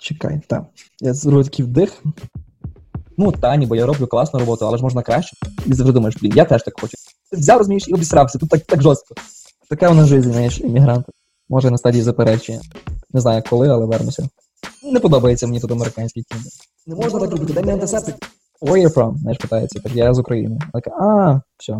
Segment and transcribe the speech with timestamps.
[0.00, 0.64] Чекай, так.
[1.00, 2.02] Я зроблю такий вдих.
[3.16, 5.36] Ну, та, ніби я роблю класну роботу, але ж можна краще.
[5.66, 6.96] І завжди думаєш, блін, я теж так хочу.
[7.32, 8.38] Взяв, розумієш, і обісрався.
[8.38, 9.14] Тут так, так жорстко.
[9.70, 11.12] Така вона життя, знаєш, іммігранта.
[11.48, 12.60] Може на стадії заперечення.
[13.12, 14.28] Не знаю коли, але вернуся.
[14.82, 16.52] Не подобається мені тут американський тіндер.
[16.86, 18.14] Не можна так робити, дай мені антисептик.
[18.62, 19.18] Where you from?
[19.18, 19.80] Знаєш, питається.
[19.80, 20.58] Так я з України.
[20.72, 21.78] така, а, все.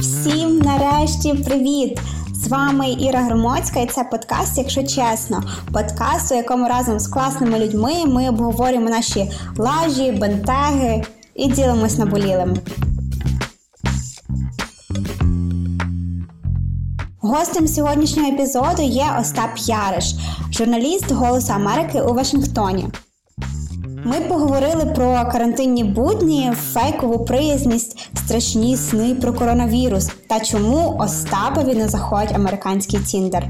[0.00, 2.00] Всім нарешті привіт!
[2.38, 5.42] З вами Іра Громоцька, і це подкаст, якщо чесно.
[5.72, 11.02] Подкаст, у якому разом з класними людьми ми обговорюємо наші лажі, бентеги
[11.34, 12.56] і ділимось наболілим.
[17.20, 20.14] Гостем сьогоднішнього епізоду є Остап Яриш,
[20.52, 22.88] журналіст Голосу Америки у Вашингтоні.
[24.04, 31.88] Ми поговорили про карантинні будні, фейкову приязність, страшні сни про коронавірус та чому Остапові не
[31.88, 33.46] заходить американський Тіндер.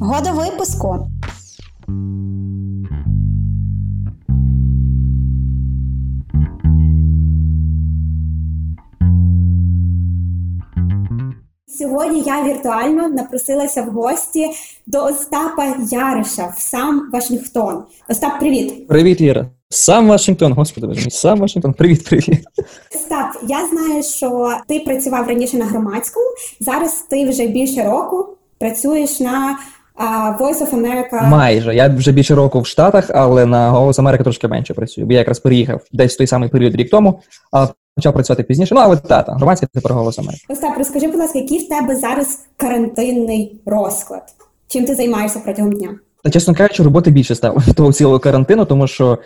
[0.00, 1.08] Года випуску.
[11.78, 14.50] Сьогодні я віртуально напросилася в гості
[14.86, 17.82] до Остапа Яриша в сам Вашингтон.
[18.08, 18.88] Остап, привіт.
[18.88, 19.46] Привіт, Іра.
[19.68, 21.72] Сам Вашингтон, господи, мій, сам Вашингтон.
[21.72, 22.44] Привіт, привіт.
[22.94, 26.26] Остап, я знаю, що ти працював раніше на громадському.
[26.60, 29.58] Зараз ти вже більше року працюєш на
[29.98, 31.28] uh, Voice of America.
[31.28, 31.74] Майже.
[31.74, 35.06] Я вже більше року в Штатах, але на Голос Америки трошки менше працюю.
[35.06, 37.20] Бо я якраз переїхав десь в той самий період рік тому,
[37.52, 37.66] а
[37.96, 38.74] почав працювати пізніше.
[38.74, 40.44] Ну, але тата, громадське тепер Голос Америки.
[40.48, 44.22] Остап, розкажи, будь ласка, який в тебе зараз карантинний розклад?
[44.68, 45.88] Чим ти займаєшся протягом дня?
[46.24, 49.18] Та, чесно кажучи, роботи більше стало того цілого карантину, тому що,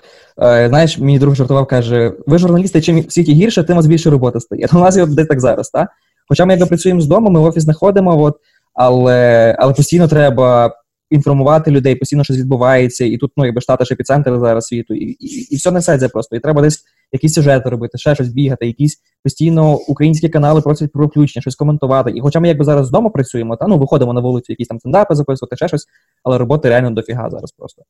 [0.43, 3.87] е, знаєш, мій друг жартував, каже: ви журналісти, чим в світі гірше, тим у вас
[3.87, 4.69] більше роботи стає.
[4.73, 5.89] У нас десь так зараз, так?
[6.29, 8.37] Хоча ми якби працюємо з дому, ми в офіс не ходимо, от,
[8.83, 10.75] але, але постійно треба
[11.11, 15.05] інформувати людей, постійно щось відбувається, і тут ну, якби штати ж епіцентр зараз світу, і,
[15.05, 16.37] і, і все несеться просто.
[16.37, 21.07] І треба десь якісь сюжети робити, ще щось бігати, якісь постійно українські канали просять про
[21.07, 22.11] включення, щось коментувати.
[22.11, 25.15] І хоча ми якби зараз вдома працюємо, та ну виходимо на вулицю, якісь там стендапи
[25.15, 25.87] записувати, ще щось,
[26.25, 27.83] але роботи реально дофіга зараз просто.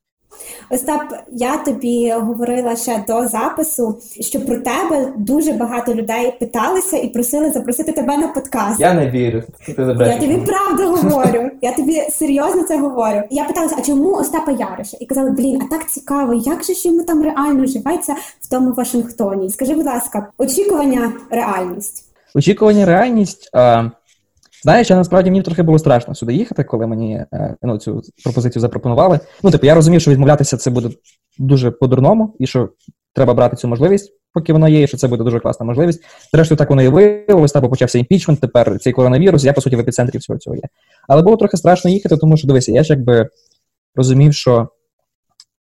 [0.70, 1.02] Остап,
[1.32, 7.50] я тобі говорила ще до запису, що про тебе дуже багато людей питалися і просили
[7.50, 8.80] запросити тебе на подкаст.
[8.80, 9.42] Я не вірю.
[9.66, 11.50] Ти я тобі правду говорю.
[11.62, 13.22] Я тобі серйозно це говорю.
[13.30, 14.96] Я питалася, а чому Остапа Яриша?
[15.00, 18.72] І казали, блін, а так цікаво, як же ж йому там реально живеться в тому
[18.72, 19.50] Вашингтоні?
[19.50, 22.04] Скажи, будь ласка, очікування, реальність.
[22.34, 23.50] Очікування, реальність.
[23.52, 23.90] А...
[24.62, 27.24] Знаєш, я насправді мені трохи було страшно сюди їхати, коли мені
[27.62, 29.20] ну, цю пропозицію запропонували.
[29.42, 30.90] Ну, типу, я розумів, що відмовлятися це буде
[31.38, 32.68] дуже по-дурному, і що
[33.14, 36.02] треба брати цю можливість, поки вона є, і що це буде дуже класна можливість.
[36.32, 39.80] Зрештою, так воно і виявилось, так почався імпічмент, тепер цей коронавірус, я, по суті, в
[39.80, 40.62] епіцентрі всього цього є.
[41.08, 43.28] Але було трохи страшно їхати, тому що дивися, я ж якби
[43.94, 44.68] розумів, що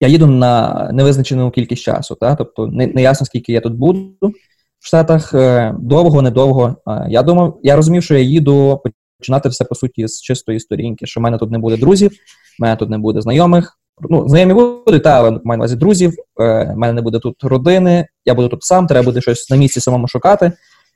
[0.01, 2.35] я їду на невизначену кількість часу, та?
[2.35, 4.33] тобто не, не ясно, скільки я тут буду
[4.79, 6.75] в Штатах е, довго, недовго.
[7.09, 8.81] Я думав, я розумів, що я їду
[9.19, 12.11] починати все по суті з чистої сторінки, що в мене тут не буде друзів,
[12.59, 13.75] в мене тут не буде знайомих.
[14.09, 17.43] Ну, знайомі будуть, та, але маю на увазі друзів, е, в мене не буде тут
[17.43, 20.51] родини, я буду тут сам, треба буде щось на місці самому шукати.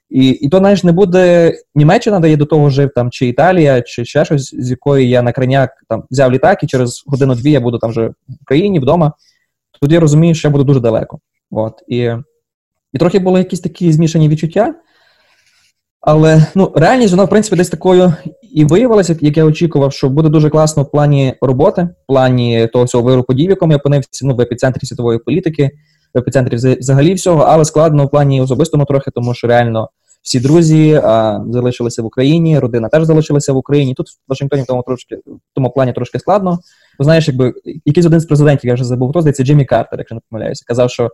[0.10, 3.82] І і то, знаєш, не буде Німеччина, де я до того жив, там, чи Італія,
[3.82, 7.60] чи ще щось, з якої я на краняк там взяв літак, і через годину-дві я
[7.60, 9.14] буду там вже в Україні, вдома.
[9.82, 11.20] Я розумію, що я буду дуже далеко.
[11.52, 11.74] От.
[11.88, 12.12] І
[12.94, 14.76] і трохи були якісь такі змішані відчуття.
[16.02, 18.14] Але ну, реальність, вона, в принципі, десь такою
[18.54, 22.86] і виявилася, як я очікував, що буде дуже класно в плані роботи, в плані того
[22.86, 25.72] всього виру подій, в якому я опинився ну, в епіцентрі світової політики,
[26.16, 29.90] в епіцентрі взагалі всього, але складно в плані особистому трохи, тому що реально
[30.24, 33.94] всі друзі а, залишилися в Україні, родина теж залишилася в Україні.
[33.94, 36.60] Тут в Вашингтоні в тому трошки в тому плані трошки складно.
[37.00, 37.54] Бо знаєш, якби
[37.86, 40.90] якийсь один з президентів, я вже забув, хто здається, Джиммі Картер, якщо не помиляюся, казав,
[40.90, 41.12] що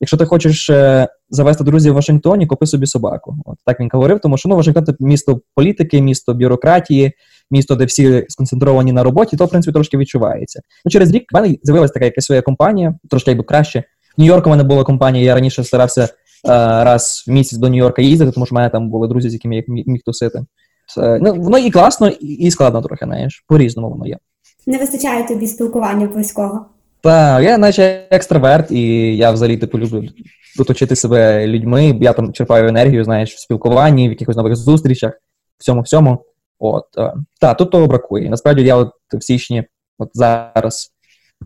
[0.00, 3.36] якщо ти хочеш е, завести друзів в Вашингтоні, купи собі собаку.
[3.44, 7.12] От так він говорив, тому що ну, Вашингтон це місто політики, місто бюрократії,
[7.50, 10.60] місто, де всі сконцентровані на роботі, то в принципі трошки відчувається.
[10.84, 13.84] Ну через рік в мене з'явилася така якась своя компанія, трошки якби краще.
[14.18, 16.08] В Нью-Йорку в мене була компанія, я раніше старався.
[16.44, 16.48] Е,
[16.84, 19.56] раз в місяць до Нью-Йорка їздити, тому що в мене там були друзі, з якими
[19.56, 20.44] я міг тусити.
[20.96, 23.44] Ну, Воно і класно, і складно трохи, знаєш.
[23.48, 24.18] По-різному воно є.
[24.66, 26.66] Не вистачає тобі спілкування близького.
[27.02, 30.08] Так, я наче екстраверт, і я взагалі типу люблю
[30.60, 31.98] оточити себе людьми.
[32.00, 35.12] Я там черпаю енергію, знаєш, в спілкуванні, в якихось нових зустрічах,
[35.58, 36.24] в цьому всьому.
[36.58, 38.30] От, е, Так, тут того бракує.
[38.30, 39.64] Насправді я от в січні,
[39.98, 40.92] от зараз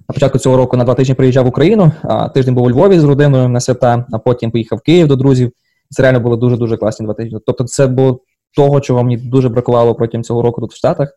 [0.08, 2.98] на початку цього року на два тижні приїжджав в Україну, а тиждень був у Львові
[2.98, 5.52] з родиною на свята, а потім поїхав в Київ до друзів.
[5.90, 7.38] Це реально було дуже-дуже класні два тижні.
[7.46, 8.20] Тобто, це було
[8.56, 11.08] того, чого мені дуже бракувало протягом цього року тут в Штатах.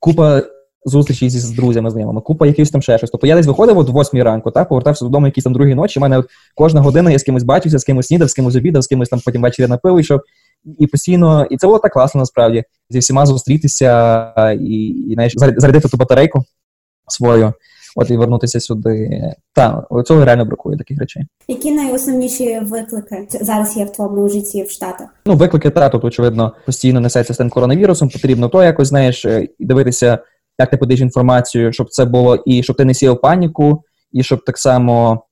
[0.00, 0.42] Купа
[0.86, 3.10] зустрічі зі з друзями, знайомими, купа якихось там ще щось.
[3.10, 5.98] Тобто я десь виходив от 8 ранку, та, повертався додому якісь там другі ночі.
[5.98, 8.82] У мене от кожна година я з кимось бачився, з кимось снідав, з кимось обідав,
[8.82, 10.20] з кимось там потім ввечері на пиво йшов.
[10.78, 12.64] І постійно, і це було так класно насправді.
[12.90, 16.44] Зі всіма зустрітися і, і знаєш, зарядити ту батарейку
[17.08, 17.52] свою
[17.96, 19.22] от і вернутися сюди.
[19.54, 21.22] Так, цього реально бракує таких речей.
[21.48, 25.08] Які найосновніші виклики зараз є в твоєму житті в Штатах?
[25.26, 28.08] Ну, виклики та тут, очевидно, постійно несеться з тим коронавірусом.
[28.08, 30.18] Потрібно то якось знаєш, е, дивитися,
[30.58, 33.82] як ти подаєш інформацію, щоб це було і щоб ти не сіяв паніку,
[34.12, 35.22] і щоб так само.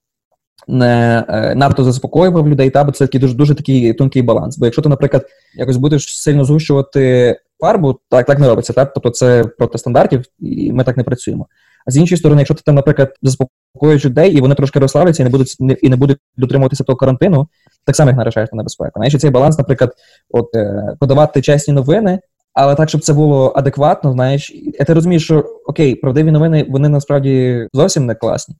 [0.68, 4.58] Не е, надто заспокоював людей, та бо це такий дуже дуже такий тонкий баланс.
[4.58, 8.72] Бо якщо ти, наприклад, якось будеш сильно згущувати фарбу, так так не робиться.
[8.72, 8.92] Так?
[8.94, 11.46] Тобто це проти стандартів, і ми так не працюємо.
[11.86, 15.24] А з іншої сторони, якщо ти там, наприклад, заспокоюєш людей, і вони трошки розслабляться і
[15.24, 17.48] не будуть і не будуть дотримуватися того карантину,
[17.84, 18.92] так само їх наражаєш на небезпеку.
[18.96, 19.92] Знаєш, цей баланс, наприклад,
[20.30, 22.20] от е, подавати чесні новини,
[22.54, 24.52] але так, щоб це було адекватно, знаєш,
[24.86, 28.54] ти розумієш, що окей, правдиві новини вони насправді зовсім не класні.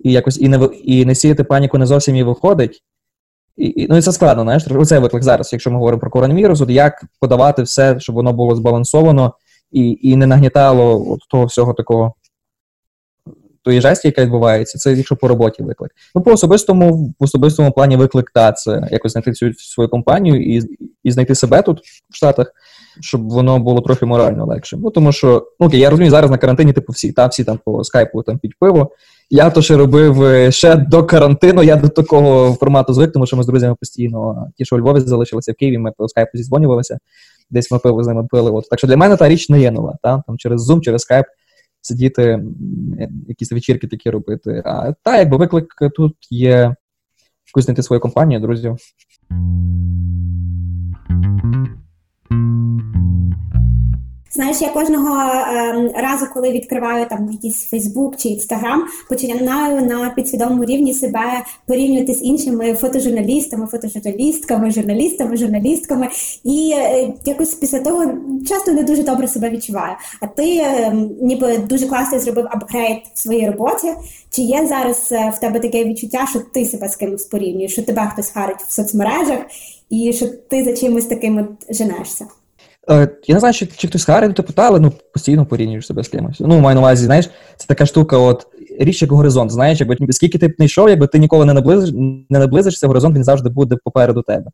[0.00, 2.82] І якось і не і не сіяти паніку не зовсім і виходить.
[3.56, 6.60] І, і, Ну і це складно, знаєш, оце виклик зараз, якщо ми говоримо про коронавірус,
[6.60, 9.34] от як подавати все, щоб воно було збалансовано
[9.72, 12.14] і і не нагнітало от того всього такого
[13.64, 15.90] тої жесті, яка відбувається, це якщо по роботі виклик.
[16.14, 20.62] Ну, по особистому, в особистому плані виклик, та це якось знайти цю свою компанію і
[21.02, 22.52] і знайти себе тут в Штатах,
[23.00, 24.76] щоб воно було трохи морально легше.
[24.76, 27.58] Ну, тому що, ну окей, я розумію, зараз на карантині, типу, всі, та всі там
[27.64, 28.90] по скайпу там під пиво.
[29.30, 33.36] Я то ще робив е, ще до карантину, я до такого формату звик, тому що
[33.36, 36.98] ми з друзями постійно, ті, що у Львові залишилися в Києві, ми по скайпу зізвонювалися,
[37.50, 38.50] десь ми пиво з ними пили.
[38.50, 38.68] От.
[38.68, 39.96] Так що для мене та річ не є нова.
[40.02, 40.22] Та?
[40.26, 41.24] Там Через Zoom, через Skype
[41.80, 42.44] сидіти,
[43.28, 44.62] якісь вечірки такі робити.
[44.64, 45.66] А та, якби виклик
[45.96, 46.74] тут є
[47.46, 48.76] якусь знайти свою компанію, друзів.
[54.34, 60.64] Знаєш, я кожного е, разу, коли відкриваю там якийсь Фейсбук чи Інстаграм, починаю на підсвідомому
[60.64, 66.08] рівні себе порівнювати з іншими фотожурналістами, фотожурналістками, журналістами, журналістками.
[66.44, 68.04] І е, якось після того
[68.48, 69.94] часто не дуже добре себе відчуваю.
[70.20, 73.92] А ти е, ніби дуже класно зробив апгрейд в своїй роботі.
[74.30, 77.82] Чи є зараз е, в тебе таке відчуття, що ти себе з кимось порівнюєш, що
[77.82, 79.38] тебе хтось харить в соцмережах,
[79.90, 82.26] і що ти за чимось таким от женешся?
[82.90, 86.08] Е, я не знаю, чи чи хтось харить, типу, але ну, постійно порівнюєш себе з
[86.08, 86.40] кимось.
[86.40, 88.46] Ну, маю на увазі, знаєш, це така штука, от
[88.78, 89.50] річ як горизонт.
[89.50, 91.90] Знаєш, якби скільки ти б не йшов, якби ти ніколи не наблизиш,
[92.30, 94.50] не наблизишся, горизонт він завжди буде попереду тебе.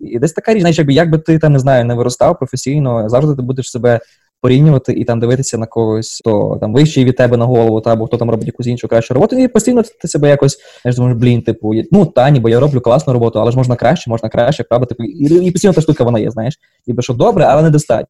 [0.00, 3.36] І десь така річ, знаєш, якби як ти там не знаю, не виростав професійно, завжди
[3.36, 4.00] ти будеш себе
[4.40, 8.06] порівнювати і там дивитися на когось, хто там вищий від тебе на голову, та або
[8.06, 11.42] хто там робить якусь іншу кращу роботу, і постійно ти себе якось знаєш, думаєш, блін,
[11.42, 14.86] типу, ну та ніби я роблю класну роботу, але ж можна краще, можна краще, правда,
[14.86, 18.06] типу, і, і постійно та штука вона є, знаєш, ніби що добре, але недостатньо.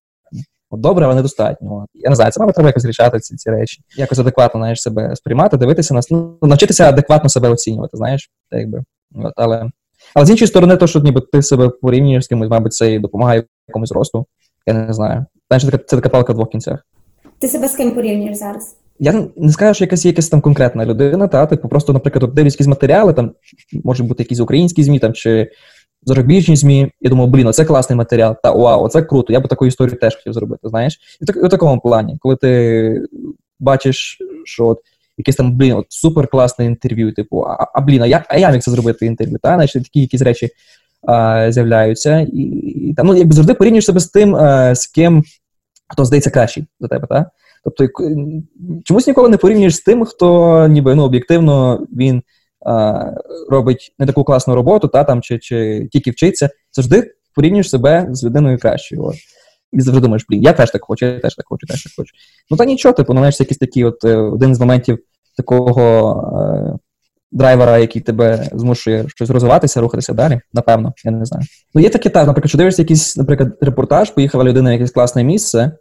[0.70, 1.86] Добре, але недостатньо.
[1.94, 3.80] Я не знаю, це мабуть треба якось рішати ці ці речі.
[3.96, 8.82] Якось адекватно знаєш, себе сприймати, дивитися на ну, навчитися адекватно себе оцінювати, знаєш, якби.
[9.14, 9.70] От, але
[10.14, 12.98] але з іншої сторони, то, що ніби ти себе порівнюєш з кимось, мабуть, це і
[12.98, 14.26] допомагає якомусь росту.
[14.68, 15.24] Я не знаю.
[15.48, 16.86] Знаєш, це така, це така палка в двох кінцях.
[17.38, 18.76] Ти себе з ким порівнюєш зараз?
[18.98, 22.66] Я не скажу, що якась якась там конкретна людина, та типу просто, наприклад, дивлюсь якісь
[22.66, 23.32] матеріали, там
[23.84, 25.50] можуть бути якісь українські ЗМІ там чи
[26.02, 26.92] зарубіжні ЗМІ.
[27.00, 29.32] Я думаю, блін, оце класний матеріал, та вау, оце круто.
[29.32, 30.68] Я би таку історію теж хотів зробити.
[30.68, 33.02] Знаєш, і так у такому плані, коли ти
[33.60, 34.78] бачиш, що от
[35.18, 38.50] якесь там блін, от супер класне інтерв'ю, типу, а, а блін, а я а я
[38.50, 40.50] міг це зробити інтерв'ю, та знаєш, такі якісь речі
[41.48, 44.36] з'являються, і, і там ну якби завжди порівнюєш себе з тим,
[44.74, 45.24] з ким
[45.88, 47.28] хто здається кращий за тебе, так?
[47.64, 47.88] Тобто,
[48.84, 52.22] чомусь ніколи не порівнюєш з тим, хто ніби ну, об'єктивно він
[52.66, 53.04] а,
[53.48, 56.50] робить не таку класну роботу, та там чи чи тільки вчиться.
[56.72, 59.04] Завжди порівнюєш себе з людиною кращою.
[59.04, 59.14] От.
[59.72, 62.12] І завжди думаєш, блін, я теж так хочу, я теж так хочу, теж так хочу.
[62.50, 64.98] Ну та нічого, типу, ну, знаєш, якийсь такий от е, один з моментів
[65.36, 66.22] такого
[66.74, 66.78] е,
[67.32, 71.44] драйвера, який тебе змушує щось розвиватися, рухатися далі, напевно, я не знаю.
[71.74, 75.24] Ну, є таке так, наприклад, що дивишся якийсь, наприклад, репортаж, поїхала людина в якесь класне
[75.24, 75.72] місце,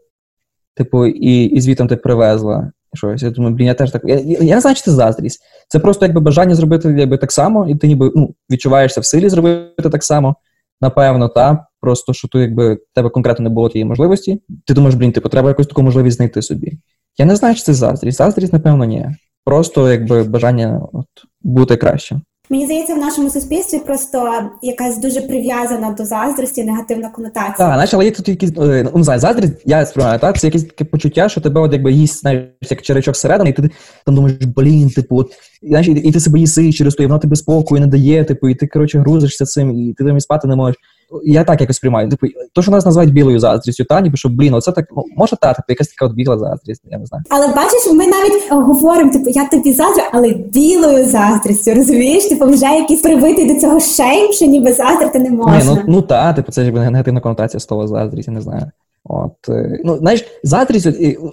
[0.76, 3.24] типу, і і звітом ти привезла щось.
[3.24, 4.02] Я думаю, блін, я теж так.
[4.06, 5.42] Я, я, не знаю, чи це заздрість.
[5.68, 9.30] Це просто якби бажання зробити якби, так само, і ти ніби ну, відчуваєшся в силі
[9.30, 10.36] зробити так само,
[10.82, 11.68] напевно, та.
[11.82, 14.42] Просто що ти, якби тебе конкретно не було тієї можливості.
[14.66, 16.78] Ти думаєш, блін, типу, треба якусь таку можливість знайти собі.
[17.18, 18.18] Я не знаю, чи це заздрість.
[18.18, 19.08] Заздрість, напевно, ні.
[19.48, 21.06] Просто якби бажання от,
[21.42, 22.22] бути краще.
[22.50, 27.58] Мені здається, в нашому суспільстві просто якась дуже прив'язана до заздрості, негативна конотація.
[27.58, 30.48] Так, знаєш, але є тут якісь е, ну, не знаю, заздрість, я сприймаю, так, це
[30.48, 33.70] якесь таке почуття, що тебе от якби їсть, знаєш, як черечок всередині, і ти
[34.06, 37.20] там думаєш, блін, типу, от, знаєш, і, і ти себе їси через то, і воно
[37.20, 40.48] тобі спокою не дає, типу, і ти, коротше, грузишся цим, і ти там і спати
[40.48, 40.76] не можеш.
[41.24, 42.10] Я так якось приймаю.
[42.10, 45.36] Типу, то, що нас називають білою заздрістю, та ніби що, блін, оце так, ну, може
[45.42, 47.24] та, типу, якась така от біла заздрість, я не знаю.
[47.30, 52.26] Але бачиш, ми навіть е, говоримо, типу, я тобі заздрю, але білою заздрістю, розумієш?
[52.26, 55.58] Типу, вже якийсь привитий до цього шейм, що ніби заздрити не можна.
[55.58, 58.72] Ні, ну, ну та, типу, це ж негативна конотація слова заздрість, я не знаю.
[59.04, 60.88] От, е, ну, знаєш, заздрість,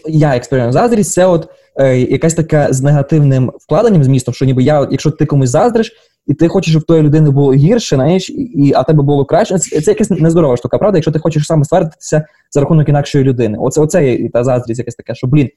[0.06, 4.88] я експеримент, заздрість це от е, якась така з негативним вкладенням змістом, що ніби я,
[4.90, 5.92] якщо ти комусь заздриш,
[6.26, 9.58] і ти хочеш, щоб тої людини було гірше, знаєш, і, а тебе було краще.
[9.58, 10.98] Це, це якась нездорова штука, правда?
[10.98, 13.58] Якщо ти хочеш саме ствердитися за рахунок інакшої людини.
[13.60, 15.48] Оце оце та заздрість якась така, що блін,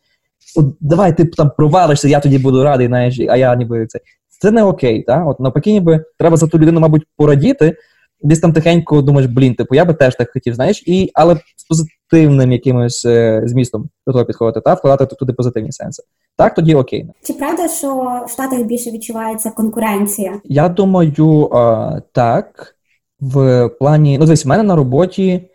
[0.56, 4.00] от давай ти там провалишся, я тоді буду радий, знаєш, а я ніби це.
[4.40, 5.28] Це не окей, так?
[5.28, 7.76] От навпаки, ніби треба за ту людину, мабуть, порадіти.
[8.22, 11.64] Десь там тихенько думаєш, блін, типу, я би теж так хотів, знаєш, і але з
[11.64, 16.04] позитивним якимось е, змістом до того підходити, та вкладати туди позитивні сенси.
[16.38, 17.06] Так, тоді окей.
[17.24, 17.96] Чи правда, що
[18.28, 20.42] в Штатах більше відчувається конкуренція?
[20.44, 22.74] Я думаю, а, так.
[23.20, 25.50] В плані, ну дивись, в мене на роботі,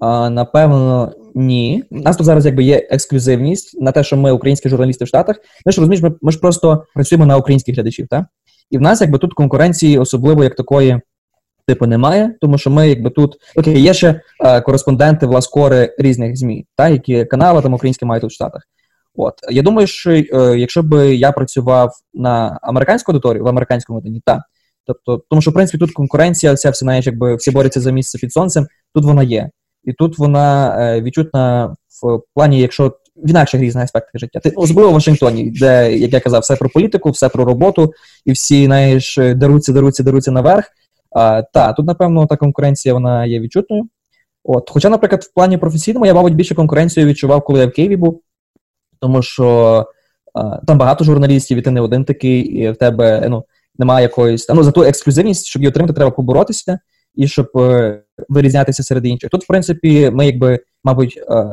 [0.00, 1.84] а, напевно, ні.
[1.90, 5.36] У нас тут зараз якби є ексклюзивність на те, що ми українські журналісти в Штатах.
[5.66, 8.24] Ну що розумієш, ми, ми ж просто працюємо на українських глядачів, так?
[8.70, 11.00] І в нас якби тут конкуренції особливо як такої.
[11.66, 16.66] Типу немає, тому що ми, якби тут окей, є ще е, кореспонденти, власкори різних змі,
[16.76, 18.62] та які канали там українські мають тут в Штатах.
[19.20, 20.24] От я думаю, що е,
[20.58, 24.40] якщо б я працював на американську аудиторію в американському дні, так.
[24.86, 28.18] Тобто, тому що в принципі тут конкуренція, вся все знаєш, якби всі борються за місце
[28.18, 29.50] під сонцем, тут вона є.
[29.84, 34.40] І тут вона е, відчутна в плані, якщо в інакших різних аспектах життя.
[34.40, 37.92] Ти особливо в Вашингтоні, де, як я казав, все про політику, все про роботу,
[38.24, 40.64] і всі знаєш, даруться, даруться, даруться наверх.
[41.10, 43.88] А, Та, тут, напевно, та конкуренція вона є відчутною.
[44.44, 44.70] От.
[44.70, 48.22] Хоча, наприклад, в плані професійному я, мабуть, більше конкуренцію відчував, коли я в Києві був,
[49.00, 49.86] тому що
[50.34, 53.44] а, там багато журналістів, і ти не один такий, і в тебе ну,
[53.78, 54.48] немає якоїсь.
[54.48, 56.78] Ну, за ту ексклюзивність, щоб її отримати, треба поборотися
[57.14, 59.30] і щоб е, вирізнятися серед інших.
[59.30, 61.46] Тут, в принципі, ми, якби, мабуть, е,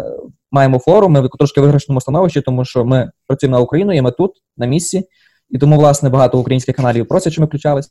[0.52, 4.12] маємо форум, ми в трошки виграшному становищі, тому що ми працюємо на Україну, і ми
[4.12, 5.04] тут, на місці,
[5.50, 7.90] і тому, власне, багато українських каналів просять, щоб ми включалися.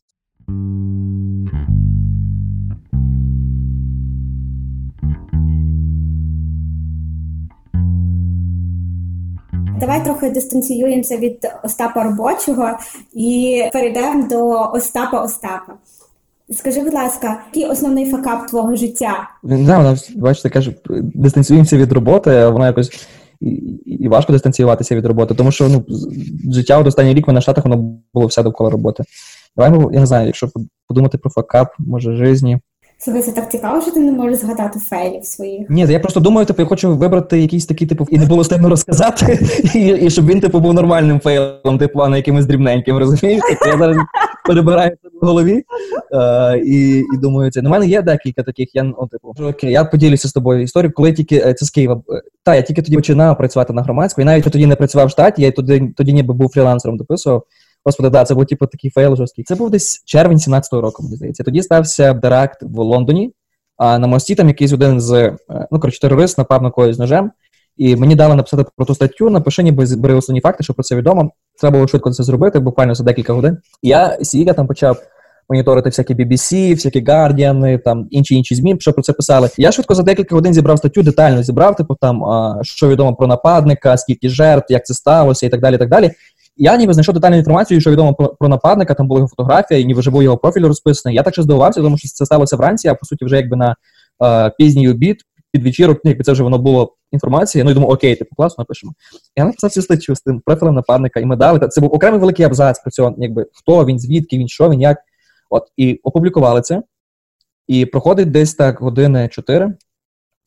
[9.81, 12.71] Давай трохи дистанціюємося від Остапа робочого
[13.13, 15.73] і перейдемо до Остапа Остапа.
[16.51, 19.29] Скажи, будь ласка, який основний факап твого життя?
[19.45, 20.75] Він да, вона бачите, каже,
[21.15, 23.09] дистанціюємося від роботи, а вона якось
[23.87, 25.85] і важко дистанціюватися від роботи, тому що ну,
[26.53, 29.05] життя от останній рік в на штатах воно було все довкола роботи.
[29.57, 30.49] Давай, я не знаю, якщо
[30.89, 32.59] подумати про факап, може, житті.
[33.05, 35.71] Слухай, це так цікаво, що ти не можеш згадати фейлів своїх.
[35.71, 38.69] Ні, я просто думаю, типу, я хочу вибрати якийсь такий, типу, і не було стильно
[38.69, 39.39] розказати,
[39.75, 43.43] і, і щоб він, типу, був нормальним фейлом, типу, а не якимось дрібненьким, розумієш?
[43.49, 43.97] Тобто я зараз
[44.49, 45.65] перебираю це в голові
[46.13, 47.63] е, і і думаю, це.
[47.63, 50.93] Ну, в мене є декілька таких, я, ну, типу, окей, я поділюся з тобою історію,
[50.95, 54.23] коли тільки, е, це з Києва, е, та, я тільки тоді починав працювати на громадську,
[54.23, 57.45] і навіть тоді не працював в штаті, я тоді, тоді ніби був фрілансером, дописував.
[57.85, 59.45] Господи, да, це був типу такий фейл жорсткий.
[59.45, 61.45] Це був десь червень 17-го року, мені здається.
[61.45, 63.33] Тоді стався теракт в Лондоні.
[63.77, 65.37] А на мості там якийсь один з е,
[65.71, 67.31] ну коротше, терорист напав на когось ножем,
[67.77, 70.97] і мені дали написати про ту статтю, напиши, ніби збери основні факти, що про це
[70.97, 71.31] відомо.
[71.61, 73.59] Треба було швидко це зробити, буквально за декілька годин.
[73.83, 75.03] Я сів, я там почав
[75.49, 79.49] моніторити всякі BBC, всякі Guardian, там інші інші змі, що про це писали.
[79.57, 82.23] Я швидко за декілька годин зібрав статтю, детально зібрав, типу там
[82.63, 85.75] що відомо про нападника, скільки жертв, як це сталося, і так далі.
[85.75, 86.11] і так далі.
[86.57, 89.85] Я ніби знайшов детальну інформацію, що відомо про, про нападника, там була його фотографія, і
[89.85, 91.17] ніби був його профіль розписаний.
[91.17, 93.77] Я так ще здивувався, тому що це сталося вранці, а по суті, вже якби на
[94.25, 95.17] е, пізній обід,
[95.53, 97.65] під вечірок, ну, якби це вже воно було інформація.
[97.65, 98.93] Ну і думаю, окей, типу класно, напишемо.
[99.37, 101.69] Я написав цю статтю з тим профілем нападника, і ми дали.
[101.69, 104.99] Це був окремий великий абзац про цього, якби хто він, звідки він, що він, як.
[105.51, 106.83] От, і опублікували це.
[107.67, 109.75] І проходить десь так години 4,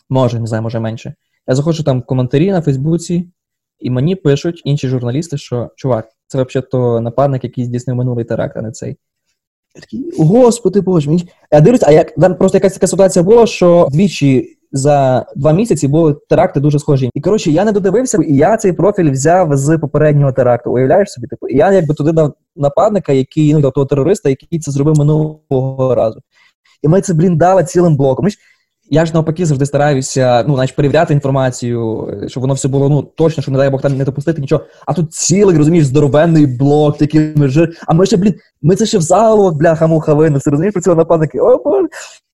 [0.09, 1.13] може, не знаю, може менше.
[1.47, 3.31] Я заходжу там в коментарі на Фейсбуці.
[3.79, 8.61] І мені пишуть інші журналісти, що чувак, це взагалі нападник, який здійснив минулий теракт, а
[8.61, 8.97] не цей.
[9.75, 11.29] Я такий, Господи Боже, мені.
[11.51, 15.87] Я дивлюся, а як там просто якась така ситуація була, що двічі за два місяці
[15.87, 17.09] були теракти дуже схожі.
[17.13, 20.71] І коротше, я не додивився, і я цей профіль взяв з попереднього теракту.
[20.71, 24.97] Уявляєш собі, типу, я якби туди дав нападника, який ну того терориста, який це зробив
[24.97, 26.19] минулого разу.
[26.81, 28.27] І ми це блін дали цілим блоком.
[28.89, 33.41] Я ж навпаки завжди стараюся ну, значить, перевіряти інформацію, щоб воно все було ну, точно,
[33.43, 34.63] щоб, не дай Бог там не допустити нічого.
[34.85, 37.49] А тут цілий, розумієш, здоровенний блок, такий ми.
[37.87, 40.95] А ми ще, блін, ми це ще в залу, бляха муха винесли, розумієш, про цього
[40.95, 41.87] нападники, о боже.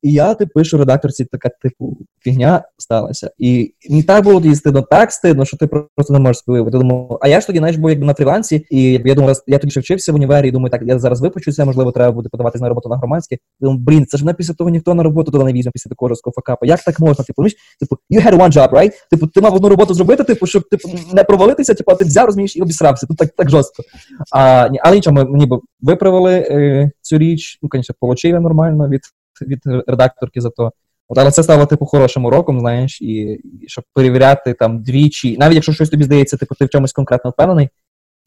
[0.03, 3.31] І я ти пишу редакторці, така, типу, фігня сталася.
[3.37, 6.77] І мені так було тоді стидно, так стидно, що ти просто не можеш співати.
[6.77, 9.71] Думав, а я ж тоді, знаєш, був якби на фрілансі, і я думав, я тоді
[9.71, 12.69] ще вчився в універі, і думаю, так, я зараз випущуся, можливо, треба буде подаватись на
[12.69, 13.37] роботу на громадське.
[13.59, 16.09] Думаю, блін, це ж мене після того ніхто на роботу туди не візьме після такого
[16.09, 16.65] жорсткого факапа.
[16.65, 17.23] Як так можна?
[17.23, 17.75] Типу, розумієш?
[17.79, 18.91] типу, you had one job, right?
[19.11, 22.25] Типу, ти мав одну роботу зробити, типу, щоб типу, не провалитися, типу, а ти взяв,
[22.25, 23.07] розумієш, і обісрався.
[23.07, 23.83] Тут так так жорстко.
[24.31, 29.01] А, ні, Але нічого, мені б виправили е, цю річ, ну, звісно, получив нормально від
[29.41, 30.71] від редакторки за то.
[31.07, 35.55] От, але це стало типу хорошим уроком, знаєш, і, і щоб перевіряти там двічі, навіть
[35.55, 37.69] якщо щось тобі здається, типу, ти в чомусь конкретно впевнений,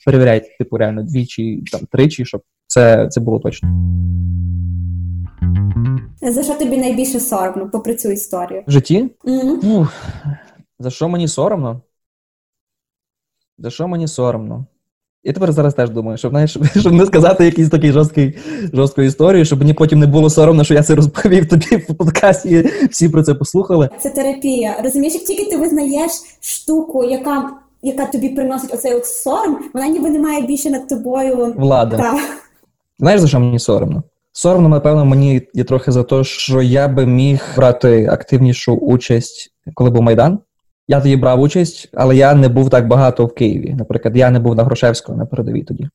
[0.07, 3.69] перевіряй, типу, реально двічі, там тричі, щоб це це було точно.
[6.23, 8.65] За що тобі найбільше соромно, попри цю історію?
[8.67, 9.11] В житті?
[9.25, 9.59] Mm-hmm.
[9.63, 9.89] Ну,
[10.79, 11.81] За що мені соромно?
[13.59, 14.67] За що мені соромно?
[15.25, 18.39] Я тепер зараз теж думаю, щоб знаєш, щоб не сказати якийсь такий жорсткий,
[18.73, 22.51] жорстку історію, щоб мені потім не було соромно, що я це розповів тобі в подкасті,
[22.51, 23.89] і всі про це послухали.
[24.01, 24.81] Це терапія.
[24.85, 27.51] Розумієш, як тільки ти визнаєш штуку, яка
[27.83, 32.15] яка тобі приносить оцей от сором, вона ніби не має більше над тобою влада.
[32.99, 34.03] Знаєш, за що мені соромно?
[34.37, 39.91] Соромно, напевно, мені є трохи за те, що я би міг брати активнішу участь, коли
[39.91, 40.39] був Майдан.
[40.89, 43.75] Я тоді брав участь, але я не був так багато в Києві.
[43.79, 45.89] Наприклад, я не був на Грошевського на передовій тоді.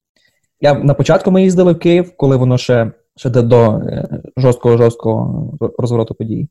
[0.61, 4.07] Я на початку ми їздили в Київ, коли воно ще ще до е,
[4.37, 6.47] жорсткого жорсткого розвороту подій.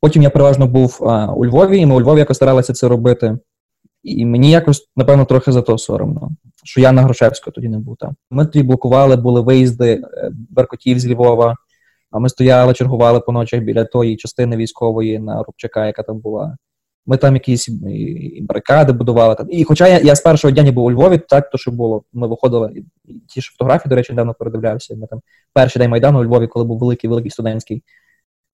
[0.00, 3.38] Потім я переважно був а, у Львові, і ми у Львові якось старалися це робити.
[4.04, 6.30] І мені якось, напевно, трохи за то соромно,
[6.64, 8.16] що я на Грошевського тоді не був там.
[8.30, 11.56] Ми тоді блокували, були виїзди е, Беркутів з Львова,
[12.10, 16.56] а ми стояли, чергували по ночах біля тої частини військової на Рубчака, яка там була.
[17.06, 19.34] Ми там якісь і барикади будували.
[19.34, 19.46] Там.
[19.50, 22.04] І хоча я я з першого дня не був у Львові, так то що було.
[22.12, 22.84] Ми виходили,
[23.28, 24.96] ті ж фотографії, до речі, недавно передивлявся.
[24.96, 25.20] Ми там
[25.52, 27.82] перший день Майдану у Львові, коли був великий великий студентський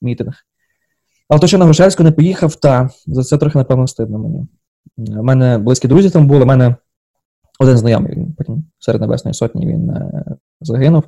[0.03, 0.35] мітинг.
[1.29, 4.47] Але то, що на Грушевську не поїхав, та за це трохи, напевно, стидно мені.
[4.97, 6.77] У мене близькі друзі там були, у мене
[7.59, 10.25] один знайомий, він потім серед Небесної Сотні він е,
[10.61, 11.05] загинув.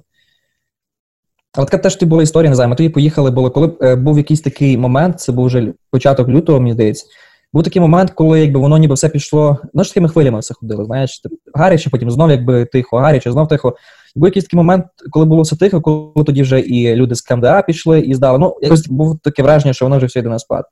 [1.55, 4.41] Але така теж була історія, не знаю, ми тоді поїхали, було, коли е, був якийсь
[4.41, 7.07] такий момент, це був вже початок лютого, мені здається.
[7.53, 9.59] Був такий момент, коли якби воно ніби все пішло.
[9.75, 10.85] Ну, такими хвилями все ходило.
[10.85, 11.23] Знаєш,
[11.55, 13.77] гаряче, потім знов якби тихо, гаряче, знов тихо.
[14.17, 17.63] Був якийсь такий момент, коли було все тихо, коли тоді вже і люди з КМДА
[17.63, 18.39] пішли і здали.
[18.39, 20.65] Ну, якось було таке враження, що воно вже все йде на спад.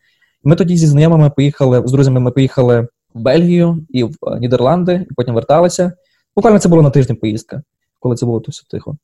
[0.44, 5.06] Ми тоді зі знайомими поїхали, з друзями ми поїхали в Бельгію і в е, Нідерланди,
[5.10, 5.92] і потім верталися.
[6.36, 7.62] Буквально це було на тиждень поїздка,
[7.98, 8.96] коли це було то все тихо.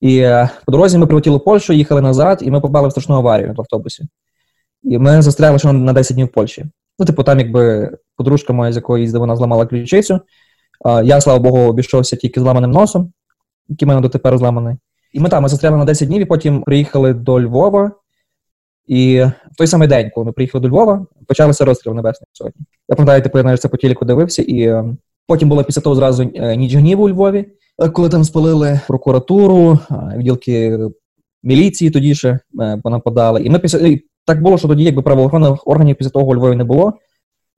[0.00, 3.14] І е, по дорозі ми прилетіли в Польщу, їхали назад, і ми попали в страшну
[3.14, 4.04] аварію в автобусі.
[4.82, 6.66] І ми застряли ще на 10 днів в Польщі.
[6.98, 10.20] Ну, типу, там, якби подружка моя, з якої їздила, вона зламала ключицю.
[11.04, 13.12] Я, слава Богу, обійшовся тільки зламаним носом,
[13.68, 14.76] який в мене дотепер зламаний.
[15.12, 17.92] І ми там ми застряли на 10 днів, і потім приїхали до Львова.
[18.86, 19.20] І
[19.52, 22.66] в той самий день, коли ми приїхали до Львова, почалися розстріл Небесної Сотні.
[22.88, 24.84] Я пам'ятаю, я навіть це по телеку дивився, і е,
[25.26, 27.44] потім було після того зразу е, ніч гніву у Львові,
[27.82, 29.78] е, коли там спалили прокуратуру,
[30.16, 30.78] відділки
[31.42, 32.38] міліції тоді ще
[32.82, 33.42] понападали.
[33.42, 36.56] І ми після і так було, що тоді, якби правоохоронних органів після того у Львові
[36.56, 36.92] не було.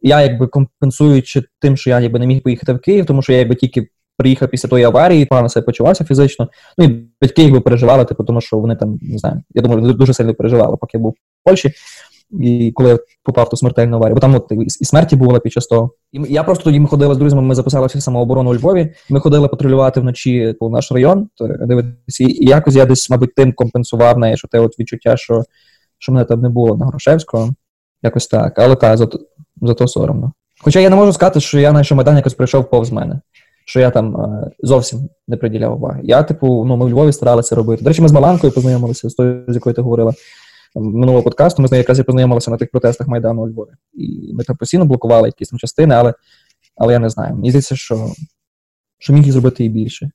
[0.00, 3.38] Я, якби компенсуючи тим, що я якби не міг поїхати в Київ, тому що я
[3.38, 3.88] якби тільки
[4.18, 6.48] приїхав після тої аварії, погано себе почувався фізично.
[6.78, 10.14] Ну і батьки якби переживали, типу, тому що вони там не знаю, я думаю, дуже
[10.14, 11.72] сильно переживали, поки я був в Польщі.
[12.30, 15.66] І коли я попав ту смертельну аварію, бо там от, і смерті була під час
[15.66, 15.90] того.
[16.12, 18.94] І я просто тоді ми ходили з друзями, ми записалися в самооборону у Львові.
[19.10, 21.28] Ми ходили патрулювати вночі по наш район,
[21.60, 25.42] дивитися, і якось я десь, мабуть, тим компенсував неї, що те от відчуття, що
[25.98, 27.50] що мене там не було на Грошевського.
[28.02, 28.58] Якось так.
[28.58, 29.20] Але так, зато,
[29.62, 30.32] зато соромно.
[30.60, 33.20] Хоча я не можу сказати, що я на що Майдан якось прийшов повз мене,
[33.68, 36.00] що я там е, зовсім не приділяв уваги.
[36.04, 37.84] Я, типу, ну, ми в Львові старалися робити.
[37.84, 40.12] До речі, ми з Маланкою познайомилися, з тою, з якою ти говорила
[40.74, 41.62] минулого подкасту.
[41.62, 43.70] Ми з нею якраз і познайомилися на тих протестах Майдану у Львові.
[43.94, 46.14] І ми там постійно блокували якісь там частини, але
[46.76, 47.34] але я не знаю.
[47.34, 48.08] Мені здається, що
[48.98, 50.10] що міг їх зробити і більше.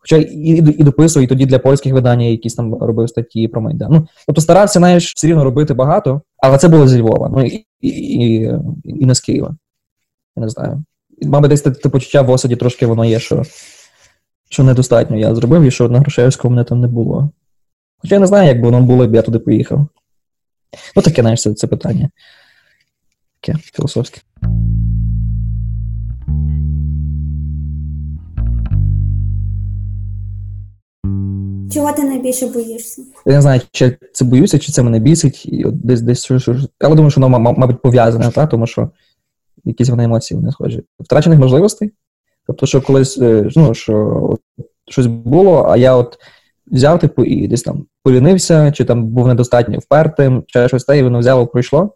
[0.00, 3.60] Хоча і і, і дописував, і тоді для польських видань якісь там робив статті про
[3.60, 3.92] Майдан.
[3.92, 7.66] Ну, Тобто старався знаєш, все рівно робити багато, але це було зі Львова, ну і,
[8.84, 9.56] і не з Києва.
[10.36, 10.84] Я не знаю.
[11.22, 13.42] Мабуть, десь те почуття в осаді трошки воно є, що
[14.50, 17.30] що недостатньо я зробив, і що на Грушевського мене там не було.
[17.98, 19.86] Хоча я не знаю, як би воно було, б я туди поїхав.
[20.96, 22.10] Ну, таке, знаєш, це, це питання.
[23.40, 24.20] Таке філософське.
[31.74, 33.02] Чого ти найбільше боїшся?
[33.26, 36.38] Я не знаю, чи це боюся, чи це мене бісить, і от десь десь що,
[36.38, 36.56] що.
[36.80, 38.46] Але думаю, що воно, мабуть, пов'язане, та?
[38.46, 38.90] тому що
[39.64, 40.82] якісь вони емоції не схожі.
[41.00, 41.92] Втрачених можливостей.
[42.46, 44.36] Тобто, що колись е, ну, що
[44.88, 46.18] щось було, а я от
[46.66, 51.02] взяв, типу, і десь там полінився, чи там був недостатньо впертим, чи щось те, і
[51.02, 51.94] воно взяло, пройшло.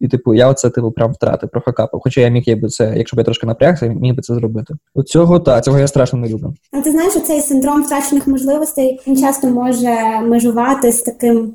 [0.00, 2.00] І, типу, я оце типу прям втратив, прохакапав.
[2.00, 4.74] Хоча я міг якби це, якщо б я трошки напрягся, міг би це зробити.
[4.94, 6.54] От цього так, цього я страшно не люблю.
[6.72, 11.54] А ти знаєш, цей синдром втрачених можливостей він часто може межувати з таким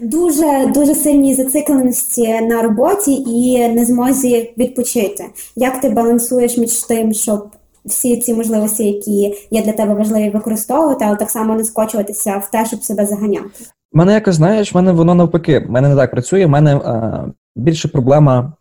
[0.00, 5.24] дуже дуже сильній зацикленості на роботі і не змозі відпочити.
[5.56, 7.48] Як ти балансуєш між тим, щоб
[7.84, 12.50] всі ці можливості, які є для тебе важливі, використовувати, але так само не скочуватися в
[12.50, 13.48] те, щоб себе заганяти?
[13.92, 16.46] Мене якось знаєш, в мене воно навпаки, в мене не так працює.
[16.46, 17.24] У мене а,
[17.56, 18.52] більше проблема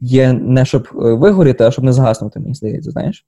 [0.00, 3.26] є не щоб е, вигоріти, а щоб не згаснути, мені здається, знаєш.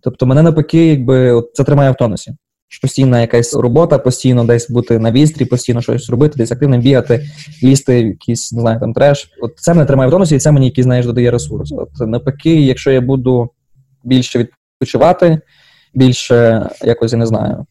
[0.00, 2.34] Тобто, мене навпаки, якби от це тримає в тонусі.
[2.82, 7.24] Постійна якась робота, постійно десь бути на вістрі, постійно щось робити, десь активно бігати,
[7.62, 9.30] лізти в якийсь, не знаю, там треш.
[9.40, 11.72] От це мене тримає в тонусі, і це мені якийсь, знаєш, додає ресурс.
[11.72, 13.50] От навпаки, якщо я буду
[14.04, 15.40] більше відпочивати,
[15.94, 17.66] більше якось я не знаю,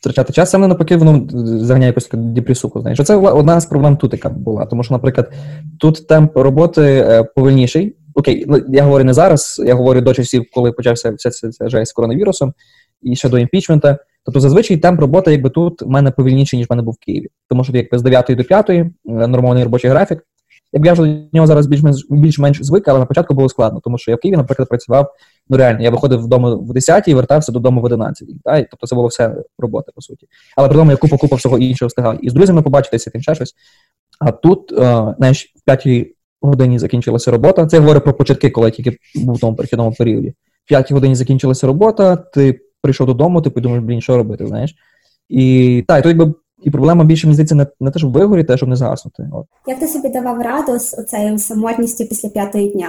[0.00, 2.80] втрачати час, це мене навпаки, воно заганяє якусь депресуху.
[2.80, 4.66] Знаєш, це одна з проблем тут, яка була.
[4.66, 5.32] Тому що, наприклад,
[5.78, 7.96] тут темп роботи е, повільніший.
[8.14, 11.90] Окей, ну я говорю не зараз, я говорю до часів, коли почався вся ця жесть
[11.90, 12.54] з коронавірусом
[13.02, 13.98] і ще до імпічмента.
[14.24, 17.28] Тобто зазвичай темп роботи, якби тут в мене повільніший, ніж в мене був в Києві.
[17.48, 20.22] Тому що якби з 9 до 5 е, нормальний робочий графік.
[20.72, 23.98] Якби я вже до нього зараз більш-менш більш-менш звик, але на початку було складно, тому
[23.98, 25.14] що я в Києві, наприклад, працював.
[25.48, 28.28] Ну реально, я виходив вдома в 10 і вертався додому в 11.
[28.44, 28.62] Та?
[28.62, 30.26] Тобто це було все робота, по суті.
[30.56, 32.24] Але при тому я купа купа всього іншого встигав.
[32.24, 33.54] І з друзями побачитися, тим ще щось.
[34.20, 36.06] А тут, е, знаєш, в 5
[36.42, 37.66] годині закінчилася робота.
[37.66, 40.34] Це я говорю про початки, коли я тільки був в тому перехідному періоді.
[40.64, 44.74] В 5 годині закінчилася робота, ти прийшов додому, ти подумаєш, блін, що робити, знаєш.
[45.28, 48.52] І так, і то якби і проблема більше мені здається не, не те, щоб вигоріти,
[48.52, 49.28] а щоб не загаснути.
[49.32, 49.46] От.
[49.66, 52.88] Як ти собі давав раду з оцею самотністю після п'ятої дня?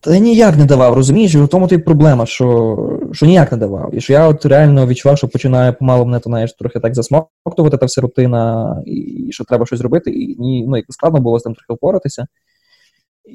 [0.00, 2.76] Та ніяк не давав, розумієш, і в тому то й проблема, що
[3.12, 3.94] що ніяк не давав.
[3.94, 7.76] І що я от реально відчував, що починає помалу мене то знаєш, трохи так засмоктувати
[7.76, 11.42] та вся рутина, і що треба щось робити, і ні, ну, як складно було з
[11.42, 12.26] тим трохи впоратися.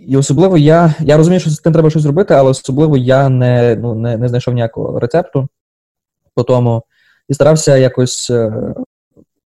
[0.07, 3.77] І особливо я я розумію, що з тим треба щось робити, але особливо я не
[3.81, 5.47] ну, не, не знайшов ніякого рецепту
[6.37, 6.83] по тому
[7.29, 8.73] і старався якось е,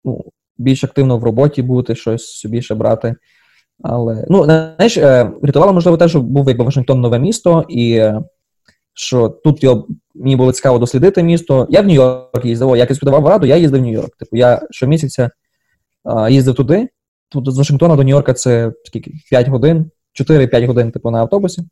[0.04, 0.24] ну,
[0.58, 3.14] більш активно в роботі бути, щось більше брати.
[3.82, 8.20] Але ну, знаєш, е, рятувало, можливо, те, що був якби Вашингтон нове місто, і е,
[8.94, 11.66] що тут його, мені було цікаво дослідити місто.
[11.70, 14.16] Я в Нью-Йорк їздив, о, якось подавав раду, я їздив в Нью-Йорк.
[14.18, 15.30] Типу, я щомісяця
[16.30, 16.88] їздив туди.
[17.28, 19.12] Тут з Вашингтона до Нью-Йорка це скільки?
[19.30, 21.62] 5 годин, 4-5 годин, типу, на автобусі.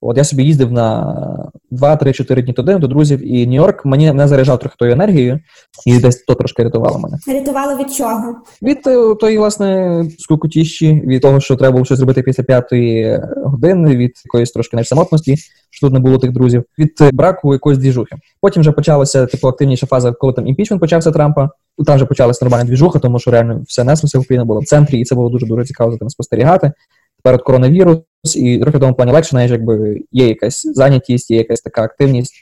[0.00, 4.58] От я собі їздив на 2-3-4 дні туди до друзів, і Нью-Йорк мені не заряджав
[4.58, 5.40] трохи тою енергією,
[5.86, 7.18] і десь то трошки рятувало мене.
[7.28, 8.34] Рятувало від чого?
[8.62, 13.96] Від е, тої, власне, скукотіщі, від того, що треба було щось зробити після п'ятої години,
[13.96, 15.36] від якоїсь трошки самотності,
[15.70, 18.16] що тут не було тих друзів, від е, браку якоїсь двіжухи.
[18.40, 21.50] Потім вже почалася типу активніша фаза, коли там імпічмент почався Трампа.
[21.86, 25.04] Там вже почалася нормальна двіжуха, тому що реально все неслося, Україна була в центрі, і
[25.04, 26.72] це було дуже дуже цікаво за тим спостерігати
[27.26, 27.98] перед коронавірус,
[28.36, 32.34] і трохи в тому плані легше, знаєш, якби є якась зайнятість, є якась така активність,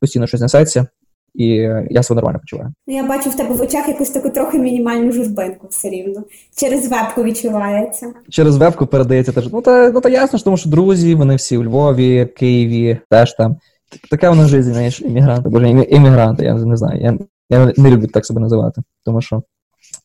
[0.00, 0.86] постійно щось несеться,
[1.34, 1.46] і
[1.90, 2.74] я себе нормально почуваю.
[2.86, 6.24] Ну, я бачу в тебе в очах якусь таку трохи мінімальну журбинку все рівно.
[6.56, 8.12] Через вебку відчувається.
[8.28, 9.52] Через вебку передається теж.
[9.52, 13.56] Ну та ну та ясно, тому що друзі, вони всі у Львові, Києві, теж там.
[14.10, 17.00] Така вона життя, знаєш, іммігранти, боже, іммігранти, я не знаю.
[17.00, 17.18] Я
[17.50, 19.42] я не люблю так себе називати, тому що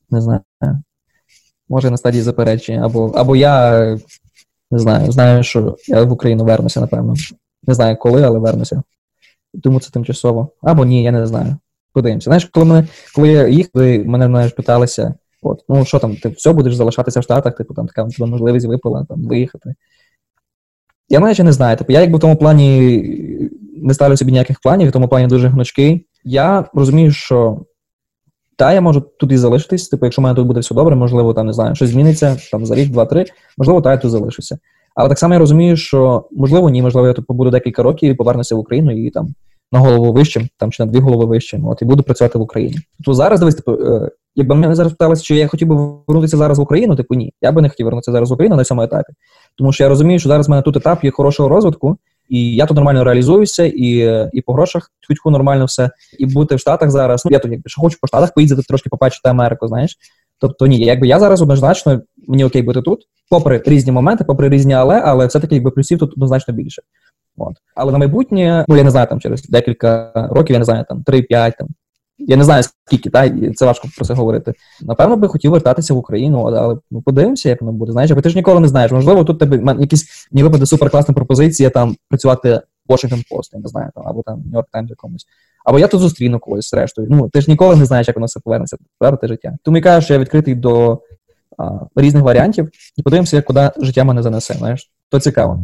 [0.10, 0.42] не знаю.
[1.70, 3.80] Може на стадії заперечення, або або я
[4.72, 7.14] не знаю, знаю, що я в Україну вернуся, напевно.
[7.68, 8.84] Не знаю коли, але вернуся.
[9.64, 10.50] Тому це тимчасово.
[10.62, 11.56] Або ні, я не знаю.
[11.94, 12.24] Подивимося.
[12.24, 13.72] Знаєш, коли мене, коли я їхав,
[14.06, 17.88] мене знаєш, питалися, от, ну що там, ти все будеш залишатися в Штатах, типу там
[17.88, 19.76] така тебе можливість випала там виїхати.
[21.10, 21.78] Я навіть не знаю.
[21.78, 25.48] Типу, я якби в тому плані не ставлю собі ніяких планів, в тому плані дуже
[25.48, 26.08] гнучкий.
[26.24, 27.66] Я розумію, що
[28.60, 31.34] та, я можу тут і залишитись, типу, якщо в мене тут буде все добре, можливо,
[31.34, 33.26] там не знаю, щось зміниться там за рік, два-три,
[33.58, 34.58] можливо, та я тут залишуся.
[34.96, 38.14] Але так само я розумію, що можливо, ні, можливо, я тут побуду декілька років і
[38.14, 39.28] повернуся в Україну і там
[39.72, 42.78] на голову вищим, там чи на дві голови вищим, от і буду працювати в Україні.
[43.06, 46.60] То зараз дивись, типу, е, якби мене зараз питалися, чи я хотів би повернутися зараз
[46.60, 49.14] в Україну, типу ні, я би не хотів вернутися зараз в Україну на цьому етапі.
[49.58, 51.98] Тому що я розумію, що зараз в мене тут етап є хорошого розвитку,
[52.30, 53.90] і я тут нормально реалізуюся, і
[54.34, 55.90] і по грошах чутку нормально все.
[56.20, 57.26] І бути в Штатах зараз.
[57.26, 59.98] Ну я тут якби що хочу по Штатах поїздити, трошки побачити Америку, знаєш.
[60.40, 64.74] Тобто ні, якби я зараз однозначно мені окей бути тут, попри різні моменти, попри різні
[64.74, 66.82] але, але все-таки якби плюсів тут однозначно більше.
[67.38, 67.54] От.
[67.76, 71.04] Але на майбутнє, ну я не знаю, там через декілька років, я не знаю, там
[71.08, 71.68] 3-5, там
[72.20, 74.54] я не знаю скільки, та це важко про це говорити.
[74.82, 77.92] Напевно, би хотів вертатися в Україну, але ну подивимося, як воно буде.
[77.92, 78.92] Знаєш, бо ти ж ніколи не знаєш.
[78.92, 83.68] Можливо, тут тебе якісь мені випаде суперкласна пропозиція там працювати в Washington Post, я не
[83.68, 85.26] знаю, там або там York Times якомусь.
[85.66, 87.08] Або я тут зустріну когось зрештою.
[87.12, 89.58] Ну, ти ж ніколи не знаєш, як воно все повернеться, правда, життя.
[89.64, 91.02] Тому я кажу, що я відкритий до
[91.58, 94.54] а, різних варіантів і подивимося, як куди життя мене занесе.
[94.54, 95.60] Знаєш, то цікаво.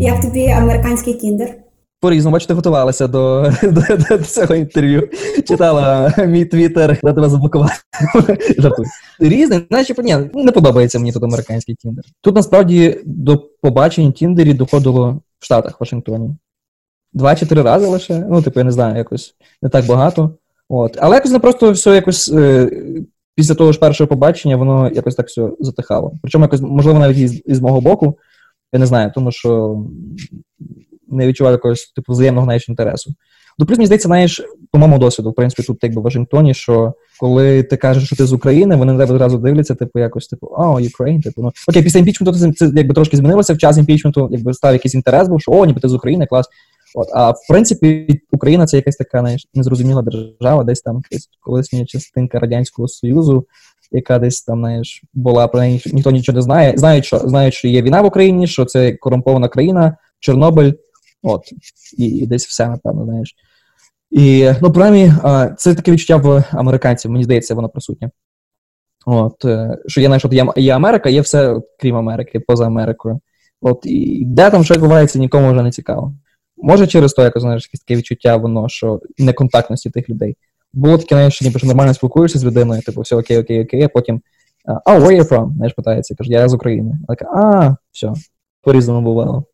[0.00, 1.63] Як тобі американський тіндер?
[2.04, 5.08] По-різному, бачите, готувалася до, до, до цього інтерв'ю.
[5.48, 7.74] Читала мій твіттер, де тебе заблокувати.
[8.58, 8.88] Жартую.
[9.18, 12.04] Різне, наче ні, не подобається мені тут американський тіндер.
[12.20, 16.36] Тут насправді до побачень тіндері доходило в Штатах, в Вашингтоні.
[17.12, 18.26] Два чи три рази лише.
[18.30, 20.30] Ну, типу, я не знаю, якось не так багато.
[20.68, 20.98] От.
[21.00, 22.32] Але якось не просто все якось.
[22.32, 22.70] Е,
[23.34, 26.12] Після того ж першого побачення воно якось так все затихало.
[26.22, 28.18] Причому якось, можливо, навіть із, із мого боку,
[28.72, 29.78] я не знаю, тому що
[31.14, 33.14] не відчуваю якогось типу взаємного навіть інтересу.
[33.58, 36.92] Ну, плюс, мені здається, знаєш, по моєму досвіду, в принципі, тут якби в Вашингтоні, що
[37.20, 40.80] коли ти кажеш, що ти з України, вони на одразу дивляться, типу, якось, типу, о,
[40.94, 44.54] Україн, типу, ну окей, після імпічменту це, це якби трошки змінилося в час імпічменту, якби
[44.54, 46.46] став якийсь інтерес, був, що о, ніби ти з України, клас.
[46.94, 51.02] От, а в принципі, Україна це якась така знаєш, незрозуміла держава, десь там
[51.40, 53.46] колишня частинка Радянського Союзу,
[53.92, 56.74] яка десь там знаєш, була про неї ніхто нічого не знає.
[56.76, 60.72] Знають, що знають, що є війна в Україні, що це корумпована країна, Чорнобиль,
[61.24, 61.52] от,
[61.98, 63.34] і, і десь все, напевно, знаєш.
[64.10, 65.12] І, ну, принаймні,
[65.56, 68.10] це таке відчуття в американців, мені здається, воно присутнє.
[69.06, 73.20] От, е, Що є, знаєш, от є, є Америка, є все, крім Америки, поза Америкою.
[73.60, 76.14] От, І де там що відбувається, нікому вже не цікаво.
[76.56, 80.36] Може, через то, якось знаєш, таке відчуття, воно, що неконтактності тих людей.
[80.72, 83.88] Було таке, знаєш, ніби що нормально спілкуєшся з людиною, типу, все окей, окей, окей, а
[83.88, 84.20] потім
[84.64, 85.54] а, where you from?
[85.56, 86.98] Знаєш, питається, каже, я з України.
[87.08, 88.12] А така, а, все,
[88.62, 89.44] по-різному бувало.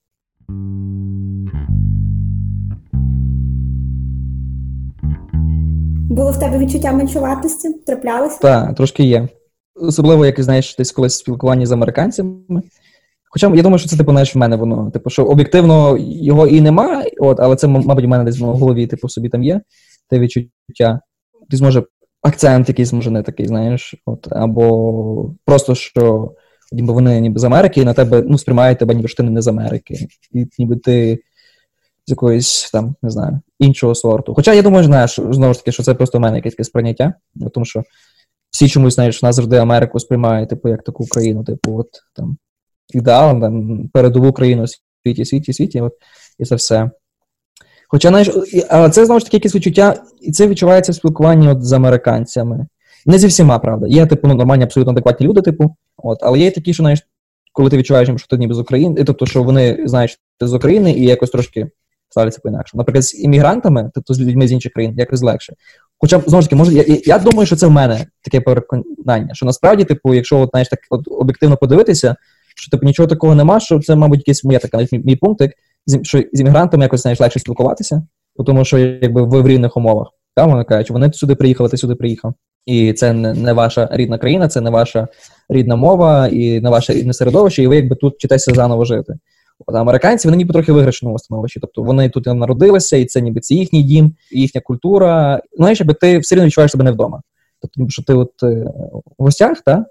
[6.11, 7.73] Було в тебе відчуття меншуватості?
[7.87, 8.39] Траплялося?
[8.39, 9.29] Так, трошки є.
[9.75, 12.63] Особливо, як знаєш, десь колись спілкування з американцями.
[13.31, 14.91] Хоча я думаю, що це типу, знаєш, в мене воно.
[14.91, 18.87] Типу, що об'єктивно його і нема, от, але це, мабуть, в мене десь в голові,
[18.87, 19.61] типу, собі там є
[20.09, 21.01] те відчуття.
[21.51, 21.85] Десь може
[22.23, 26.33] акцент якийсь може не такий, знаєш, от, або просто що
[26.73, 29.43] ніби вони ніби з Америки, і на тебе ну, сприймають тебе, ніби що ти не
[29.43, 29.95] з Америки.
[30.33, 31.19] І ніби ти
[32.07, 34.35] з якоїсь там, не знаю, іншого сорту.
[34.35, 37.15] Хоча я думаю, знаєш, знову ж таки, що це просто в мене якесь таке сприйняття,
[37.55, 37.83] тому що
[38.51, 42.37] всі чомусь, знаєш, нас завжди Америку сприймають, типу, як таку країну, типу, от там
[42.95, 44.65] ідеал, там, передову країну
[45.05, 45.93] світі, світі, світі, от,
[46.39, 46.91] і це все.
[47.89, 48.31] Хоча, знаєш,
[48.69, 52.67] але це знову ж таки якесь відчуття, і це відчувається в спілкуванні от з американцями.
[53.07, 53.87] Не зі всіма, правда.
[53.87, 57.07] Є, типу, ну, нормальні, абсолютно адекватні люди, типу, от, але є такі, що знаєш,
[57.53, 60.55] коли ти відчуваєш, що ти ніби з України, тобто, що вони знають, що ти з
[60.55, 61.71] України і якось трошки
[62.11, 62.77] ставляться по-інакше.
[62.77, 65.55] Наприклад, з іммігрантами, тобто з людьми з інших країн, якось легше.
[65.99, 69.47] Хоча, знову ж таки, може, я, я думаю, що це в мене таке переконання, що
[69.47, 72.17] насправді, типу, якщо от, знаєш, так от, об'єктивно подивитися,
[72.57, 75.53] що типу нічого такого нема, що це, мабуть, якийсь моя така мій, мій пунктик,
[76.03, 78.03] що з іммігрантами якось знаєш, легше спілкуватися,
[78.47, 80.09] тому що якби ви в рівних умовах.
[80.35, 82.35] Там вони кажуть, вони сюди приїхали, ти сюди приїхав.
[82.67, 85.09] І це не, не ваша рідна країна, це не ваша
[85.49, 89.15] рідна мова і не ваше рідне середовище, і ви якби тут вчитеся заново жити.
[89.67, 91.61] От, американці вони ніби трохи виграшному становищі.
[91.61, 95.43] Тобто вони тут народилися, і це ніби це їхній дім, їхня культура.
[95.57, 97.23] Знаєш, якби ти все одно відчуваєш себе не вдома.
[97.61, 98.65] Тобто, що ти от е,
[99.19, 99.85] в гостях, та?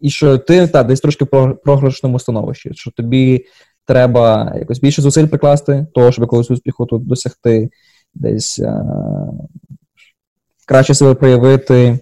[0.00, 3.44] і що ти та, десь трошки в програшному становищі, що тобі
[3.84, 7.70] треба якось більше зусиль прикласти, того, щоб якогось успіху тут досягти,
[8.14, 8.84] десь а,
[10.66, 11.98] краще себе проявити.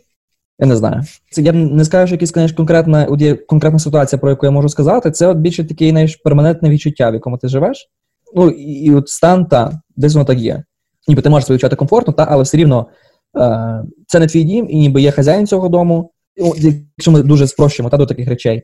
[0.59, 1.03] Я не знаю.
[1.31, 3.07] Це я не скажу, що якась конечно, конкретна
[3.49, 5.11] конкретна ситуація, про яку я можу сказати.
[5.11, 7.91] Це от більше таке знаєш, перманентне відчуття, в якому ти живеш.
[8.35, 10.63] Ну і, і от стан та десь воно так є.
[11.09, 12.87] Ніби ти можеш відчувати комфортно, та, але все рівно
[13.39, 16.11] е, це не твій дім, і ніби є хазяїн цього дому.
[16.97, 18.63] Якщо ми дуже спрощуємо та до таких речей.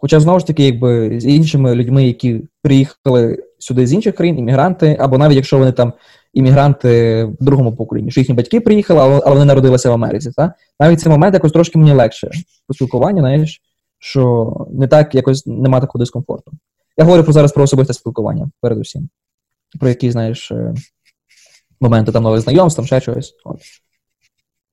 [0.00, 4.96] Хоча знову ж таки, якби з іншими людьми, які приїхали сюди з інших країн, іммігранти,
[5.00, 5.92] або навіть якщо вони там
[6.32, 10.32] іммігранти в другому поколінні, що їхні батьки приїхали, але вони народилися в Америці.
[10.36, 10.54] Та?
[10.80, 12.30] Навіть цей момент якось трошки мені легше
[12.66, 13.62] по спілкуванню, знаєш,
[13.98, 16.52] що не так якось нема такого дискомфорту.
[16.96, 19.08] Я говорю про зараз про особисте спілкування, передусім.
[19.80, 20.74] Про які, знаєш, е,
[21.80, 23.34] моменти там нових знайомств, там ще чогось.
[23.44, 23.60] От.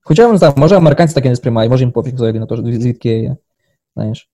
[0.02, 2.56] Хоча не знаю, може американці так і не сприймають, може їм пофіг взагалі на те,
[2.56, 3.38] звідки я є.
[3.96, 4.30] Знаєш.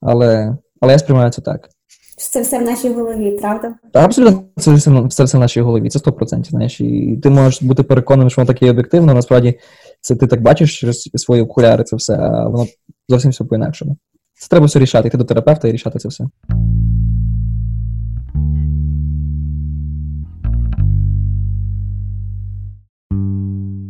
[0.00, 1.68] Але але я сприймаю це так.
[2.16, 3.74] Це все в нашій голові, правда?
[3.92, 6.44] Абсолютно, це все, все в нашій голові, це 100%.
[6.44, 6.80] знаєш.
[6.80, 9.58] І ти можеш бути переконаним, що воно таке об'єктивно, насправді
[10.00, 12.66] це ти так бачиш через свої окуляри, це все, а воно
[13.08, 13.96] зовсім все по-інакшому.
[14.34, 16.24] Це треба все рішати, йти до терапевта і рішати це все.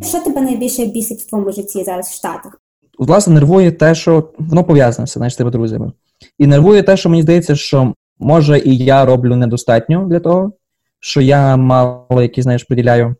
[0.02, 2.60] Що тебе найбільше бісить в твоєму житті зараз в Штатах?
[2.98, 5.92] Власне, нервує те, що воно пов'язане все, знаєш, з тебе друзями.
[6.38, 10.52] І нервує те, що мені здається, що може і я роблю недостатньо для того,
[11.00, 13.16] що я мало який, знаєш, приділяю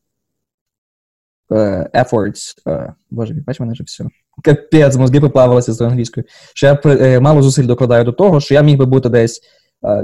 [1.51, 2.55] uh, efforts.
[2.67, 4.05] Uh, боже, бач, мене вже все.
[4.43, 6.27] Капець, мозги поплавилися з англійською.
[6.55, 9.41] Що я uh, мало зусиль докладаю до того, що я міг би бути десь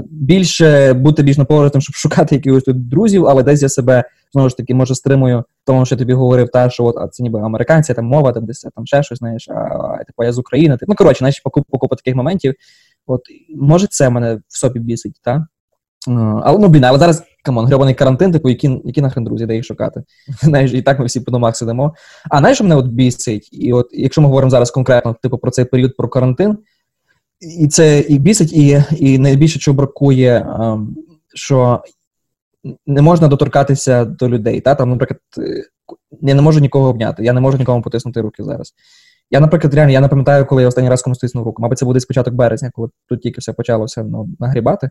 [0.09, 4.57] більше бути більш наполегливим, щоб шукати якихось тут друзів, але десь я себе знову ж
[4.57, 8.05] таки може стримую, тому що тобі говорив, та що от а це ніби американці, там
[8.05, 10.77] мова, там десь там ще щось, знаєш, а типу я з України.
[10.87, 12.53] Ну коротше, знаєш, купа таких моментів.
[13.07, 13.21] От
[13.55, 15.41] може це мене в собі бісить, так?
[16.43, 19.55] Але ну блін, але зараз come on, гребаний карантин, типу, які які нахрен друзі, де
[19.55, 20.03] їх шукати.
[20.41, 21.93] Знаєш, і так ми всі по домах сидимо.
[22.29, 23.49] А знаєш, що мене от бісить?
[23.51, 26.57] І от якщо ми говоримо зараз конкретно, типу, про цей період про карантин,
[27.59, 30.47] і це і бісить, і і найбільше чого бракує,
[31.33, 31.83] що
[32.85, 34.61] не можна доторкатися до людей.
[34.61, 34.75] Та?
[34.75, 35.19] Там, Наприклад,
[36.21, 38.73] я не можу нікого обняти, я не можу нікому потиснути руки зараз.
[39.31, 41.61] Я, наприклад, реально я не пам'ятаю, коли я останній раз комусь стиснув руку.
[41.61, 44.89] Мабуть, це буде спочаток березня, коли тут тільки все почалося ну, нагрібати.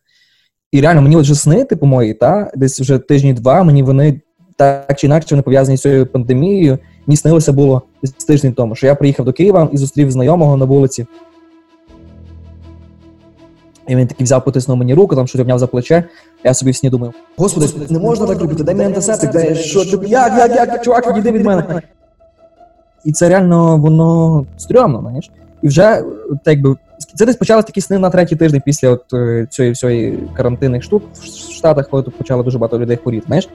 [0.73, 4.21] І реально мені вже сни, типу мої, та, десь вже тижні-два, мені вони
[4.57, 6.79] так чи інакше вони пов'язані з цією пандемією.
[7.07, 10.65] Мені снилося було десь тиждень тому, що я приїхав до Києва і зустрів знайомого на
[10.65, 11.07] вулиці.
[13.89, 16.05] І він такий взяв, потиснув мені руку, там щось обняв за плече.
[16.45, 19.85] Я собі в сні думаю, господи, не можна так робити, дай мені антисептик, дай що,
[19.85, 21.83] ти, як, як, як, чувак, відійди від мене.
[23.05, 25.31] І це реально воно стрьомно, знаєш.
[25.63, 26.03] І вже
[26.45, 26.77] так якби
[27.15, 31.03] це десь почалися такі сни на третій тиждень після от е, цієї всієї карантинних штук
[31.15, 33.27] в Штатах, коли тут почало дуже багато людей хворіти.
[33.27, 33.49] Знаєш,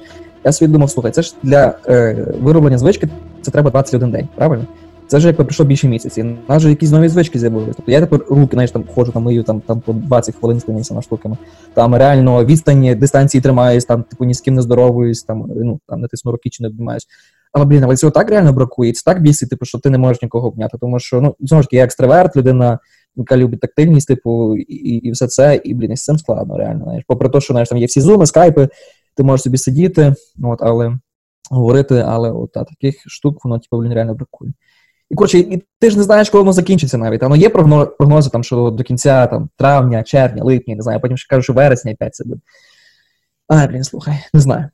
[0.44, 3.10] я собі думав, слухай, це ж для е, вироблення звички
[3.42, 4.66] це треба 21 день, правильно?
[5.08, 6.24] Це вже якби пройшло більше місяці.
[6.24, 7.74] У нас вже якісь нові звички з'явилися.
[7.76, 10.94] Тобто я тепер руки, знаєш, там ходжу, там мию там, там по 20 хвилин стимуюся
[10.94, 11.38] на штуками.
[11.74, 16.02] Там реально відстані, дистанції тримаюсь, там типу ні з ким не здоровуюсь, там ну там
[16.02, 17.08] не тисну руки чи не обнімаюсь.
[17.56, 18.94] Але блін, але цього так реально бракує.
[18.94, 20.78] Це так бісить, типу, що ти не можеш нікого обняти.
[20.78, 22.80] Тому що ну знову ж таки, я екстраверт, людина,
[23.16, 26.84] яка любить тактильність, типу, і і все це, і блін, і з цим складно, реально.
[26.84, 27.04] Знаєш.
[27.08, 28.70] Попри те, що знаєш, там є всі зуми, скайпи,
[29.16, 30.98] ти можеш собі сидіти, от, але
[31.52, 34.54] говорити, але от, та, таких штук, воно типу, блін, реально бракує.
[35.10, 37.22] І коротше, і ти ж не знаєш, коли воно закінчиться навіть.
[37.22, 41.30] Воно є прогнози, там, що до кінця там, травня, червня, липня, не знаю, потім ще
[41.30, 42.42] кажуть, що вересня опять це буде.
[43.48, 44.70] Ай, блін, слухай, не знаю.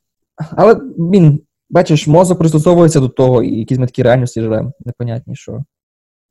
[0.51, 1.41] Але він,
[1.71, 5.63] бачиш, мозок пристосовується до того, і якісь ми такі реальності живемо, непонятні, що,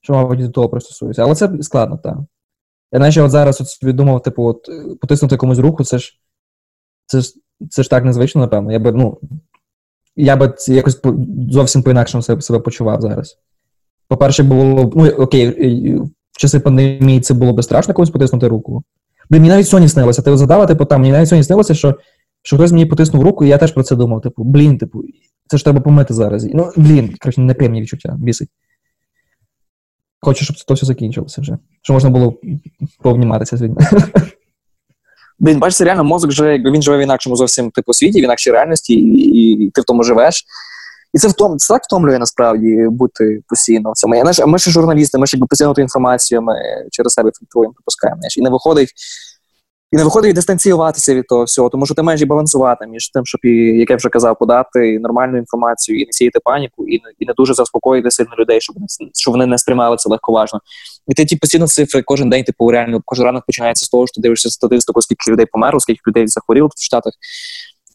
[0.00, 1.22] що, мабуть, до того пристосується.
[1.22, 2.18] Але це складно, так.
[2.92, 4.68] Я наче от зараз от собі думав, типу, от,
[5.00, 6.20] потиснути комусь руку, це ж
[7.07, 7.33] це ж,
[7.70, 8.72] це ж так незвично, напевно.
[8.72, 9.18] Я би, ну,
[10.16, 11.00] я би якось
[11.50, 13.38] зовсім по-інакшому себе, себе почував зараз.
[14.09, 15.94] По-перше, було ну окей,
[16.33, 18.83] в часи пандемії це було би страшно комусь потиснути руку.
[19.31, 20.22] Блін, мені навіть сьогодні снилося.
[20.22, 21.94] Ти задала, типу, там, мені навіть сьогодні снилося, що
[22.42, 24.20] що хтось мені потиснув руку, і я теж про це думав.
[24.20, 25.05] Типу, блін, типу,
[25.50, 26.44] це ж треба помити зараз.
[26.44, 28.48] Ну, блін, коротше, неприємні відчуття, бісить.
[30.20, 31.58] Хочу, щоб це все закінчилося вже.
[31.82, 32.38] Щоб можна було
[33.02, 33.86] повніматися з людьми.
[35.38, 38.94] Блін, бачиш, реально мозок вже, він живе в інакшому зовсім типу світі, в інакшій реальності,
[38.94, 40.44] і, і ти в тому живеш.
[41.12, 44.14] І це втом, це так втомлює насправді бути постійно в цьому.
[44.14, 46.54] Я, знаєш, ми ж журналісти, ми ж якби постійно ту інформацію ми
[46.90, 48.20] через себе фільтруємо, пропускаємо.
[48.20, 48.88] Знаєш, і не виходить.
[49.92, 53.26] І не виходить дистанціюватися від того всього, тому що ти маєш і балансувати між тим,
[53.26, 53.48] щоб, і,
[53.79, 57.33] як я вже казав, подати нормальну інформацію і не сіяти паніку, і не, і не
[57.37, 58.76] дуже заспокоїти сильно людей, щоб
[59.14, 60.61] щоб вони не сприймали це легковажно.
[61.09, 64.14] І ти ті постійно цифри кожен день, типу, реально кожен ранок починається з того, що
[64.14, 67.12] ти дивишся статистику, скільки людей померло, скільки людей захворіло в Штатах.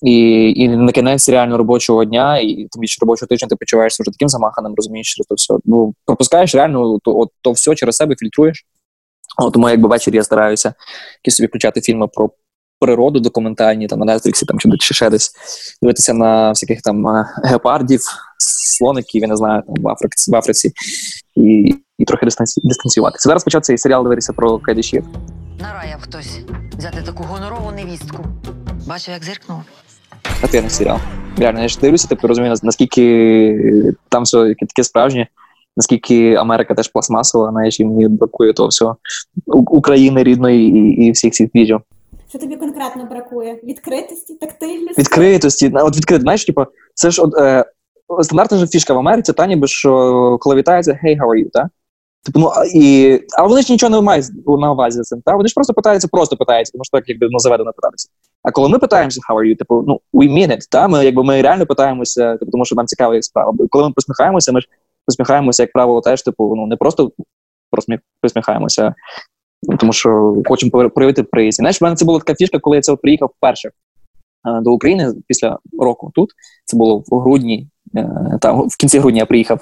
[0.01, 4.11] І і на кінець реально робочого дня, і тим більше робочого тижня ти почуваєшся вже
[4.11, 5.55] таким замаханим, розумієш через то все.
[5.65, 8.65] Ну пропускаєш реально то, от, то все через себе фільтруєш.
[9.37, 10.73] От, Тому якби ввечері я стараюся
[11.23, 12.29] якісь собі включати фільми про
[12.79, 15.31] природу документальні, там на Netflix там, чи ще десь
[15.81, 18.01] дивитися на всяких там е, гепардів,
[18.37, 20.71] слоників, я не знаю, там в Африці в Африці
[21.35, 23.29] і і трохи дистанці, дистанціюватися.
[23.29, 25.05] Зараз почав цей серіал дивитися про кайдишів.
[25.59, 26.39] Нараяв хтось
[26.77, 28.25] взяти таку гонорову невістку.
[28.87, 29.59] Бачив, як зиркнув.
[30.41, 30.97] Хатирний серіал.
[31.37, 35.27] Реально, я ж дивлюся, типу розумію, наскільки там все таке справжнє,
[35.77, 38.97] наскільки Америка теж пластмасова, знаєш, і мені бракує того всього
[39.47, 41.81] України рідної і і всіх цих відео.
[42.29, 43.59] Що тобі конкретно бракує?
[43.63, 45.01] Відкритості, тактильності?
[45.01, 45.71] Відкритості.
[45.75, 47.65] От відкрит, знаєш, типу, це ж от, е,
[48.21, 51.67] стандартна ж фішка в Америці, та ніби що коли вітається, hey, how are you, так?
[52.25, 55.21] Типу, ну, і, А вони ж нічого не мають на увазі за цим.
[55.25, 55.35] Та?
[55.35, 58.09] Вони ж просто питаються, просто питаються, тому що так якби ну, заведено питатися.
[58.43, 60.87] А коли ми питаємося, how are you, типу, ну, we mean it, та?
[60.87, 63.53] Ми, якби, ми реально питаємося, типу, тому що нам цікава справа.
[63.69, 64.67] Коли ми посміхаємося, ми ж
[65.05, 67.11] посміхаємося, як правило, теж, типу, ну, не просто
[68.21, 68.93] посміхаємося,
[69.79, 71.55] тому що хочемо проявити приїзд.
[71.55, 73.71] Знаєш, в мене це була така фішка, коли я це приїхав вперше
[74.61, 76.29] до України після року тут.
[76.65, 79.61] Це було в грудні, е, там, в кінці грудня я приїхав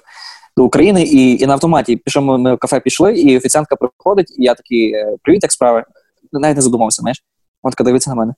[0.57, 4.35] до України, і і на автоматі пішов ми, ми в кафе пішли, і офіціантка приходить,
[4.37, 5.83] і я такий, «Е, привіт, як справи.
[6.31, 7.23] Навіть не задумався, знаєш.
[7.63, 8.33] Вона така дивиться на мене.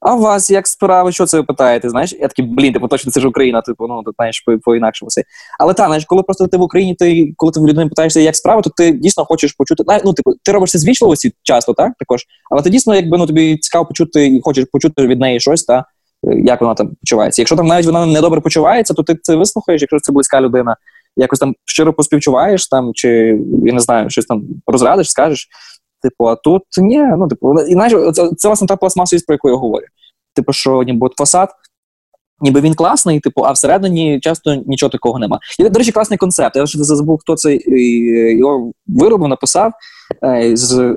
[0.00, 1.90] А у вас як справи, що це ви питаєте?
[1.90, 5.08] Знаєш, я такий, блін, типу, точно це ж Україна, типу, ну ти знаєш, по, інакшому
[5.08, 5.22] все.
[5.58, 8.36] Але та, знаєш, коли просто ти в Україні, ти коли ти в людини питаєшся, як
[8.36, 9.84] справи, то ти дійсно хочеш почути.
[10.04, 12.24] Ну, типу, ти робиш це з часто, так також.
[12.50, 15.78] Але ти дійсно, якби ну тобі цікаво почути і хочеш почути від неї щось, та
[15.78, 15.84] е,
[16.44, 17.42] як вона там почувається.
[17.42, 20.76] Якщо там навіть вона недобре почувається, то ти це вислухаєш, якщо це близька людина,
[21.16, 23.08] якось там щиро поспівчуваєш там, чи
[23.64, 25.48] я не знаю, щось там розрадиш, скажеш.
[26.02, 29.48] Типу, а тут ні, ну типу, і знаєш, це, це власне та пластмасовість, про яку
[29.48, 29.86] я говорю.
[30.34, 31.48] Типу, що ніби от фасад,
[32.40, 35.38] ніби він класний, типу, а всередині часто нічого такого нема.
[35.58, 36.56] І, до речі, класний концепт.
[36.56, 37.80] Я вже забув, хто це е,
[38.32, 39.72] його виробив, написав
[40.24, 40.96] е, з е,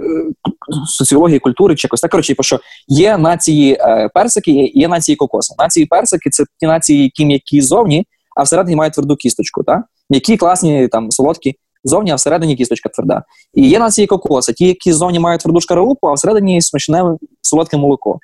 [0.86, 2.12] соціології культури чи якось так.
[2.12, 3.78] Коротше, типу, що є нації
[4.14, 5.56] персики, є, нації кокоса.
[5.60, 8.06] Нації персики це ті нації, які м'які зовні,
[8.38, 9.64] а всередині мають тверду кісточку.
[9.64, 9.84] Та?
[10.10, 13.24] М'які, класні, там, солодкі зовні, а всередині кісточка тверда.
[13.54, 17.04] І є нації кокоса, ті, які зовні мають тверду шкаралупу, а всередині смачне
[17.42, 18.20] солодке молоко.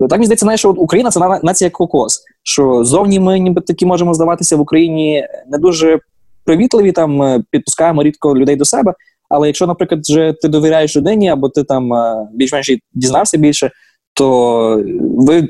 [0.00, 2.22] Так мені здається, що Україна це на- нація кокос.
[2.42, 5.98] Що зовні ми ніби такі можемо здаватися в Україні не дуже
[6.44, 8.94] привітливі, там е, підпускаємо рідко людей до себе.
[9.28, 13.70] Але якщо, наприклад, вже ти довіряєш людині, або ти там е, більш-менш дізнався більше,
[14.14, 15.48] то ви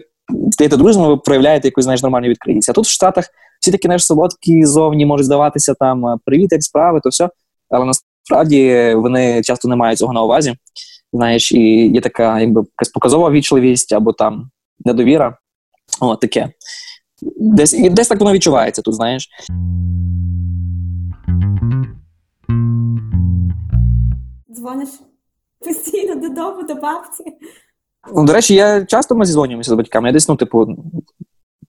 [0.50, 2.68] стаєте друзями, ви проявляєте якусь знаєш, нормальну відкритість.
[2.68, 3.24] А тут в Штатах
[3.60, 7.28] всі такі знаєш, солодкі зовні можуть здаватися там привіт, як справи, то все.
[7.70, 10.54] Але насправді вони часто не мають цього на увазі.
[11.12, 14.50] Знаєш, і є така якби якась показова вічливість або там
[14.84, 15.38] недовіра.
[16.00, 16.52] О, таке.
[17.36, 19.28] Десь, і десь так воно відчувається тут, знаєш.
[24.50, 24.88] Дзвониш
[25.60, 27.24] постійно додому, до бабці.
[28.14, 30.08] Ну, до речі, я часто ми зізвонюємося з батьками.
[30.08, 30.76] Я десь, ну, типу,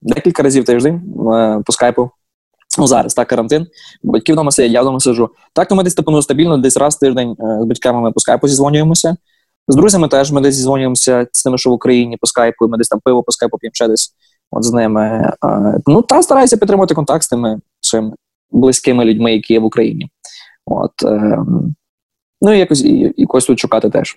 [0.02, 0.94] декілька разів в тиждень
[1.34, 2.10] е, по скайпу.
[2.78, 3.66] Ну, зараз, так, карантин.
[4.02, 5.30] Батьки вдома сидять, я вдома сиджу.
[5.52, 8.12] Так, то ми десь типу, ну, стабільно, десь раз в тиждень е, з батьками ми
[8.12, 9.16] по скайпу зізвонюємося.
[9.68, 12.88] З друзями теж ми десь зізвонюємося з тими, що в Україні по скайпу, ми десь
[12.88, 14.14] там пиво по скайпу п'ємо ще десь
[14.50, 15.32] от з ними.
[15.44, 18.12] Е, ну, та стараюся підтримувати контакт з тими своїми
[18.50, 20.10] близькими людьми, які є в Україні.
[20.66, 21.38] От, е,
[22.40, 24.16] ну, і якось і, якось тут шукати теж.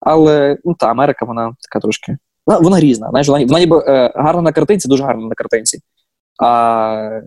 [0.00, 2.16] Але ну, та Америка, вона така трошки.
[2.46, 3.10] Вона, вона різна.
[3.10, 5.80] Знаєш, вона, вона ніби е, гарна на картинці, дуже гарна на картинці.
[6.42, 7.20] А,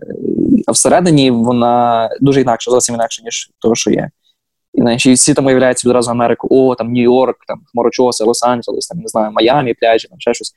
[0.68, 4.10] всередині вона дуже інакша, зовсім інакше, ніж того, що є.
[4.74, 8.98] І знаєш, всі там уявляють собі одразу Америку, о, там Нью-Йорк, там Хмарочоси, Лос-Анджелес, там
[8.98, 10.52] не знаю, Майамі, пляжі, там ще щось.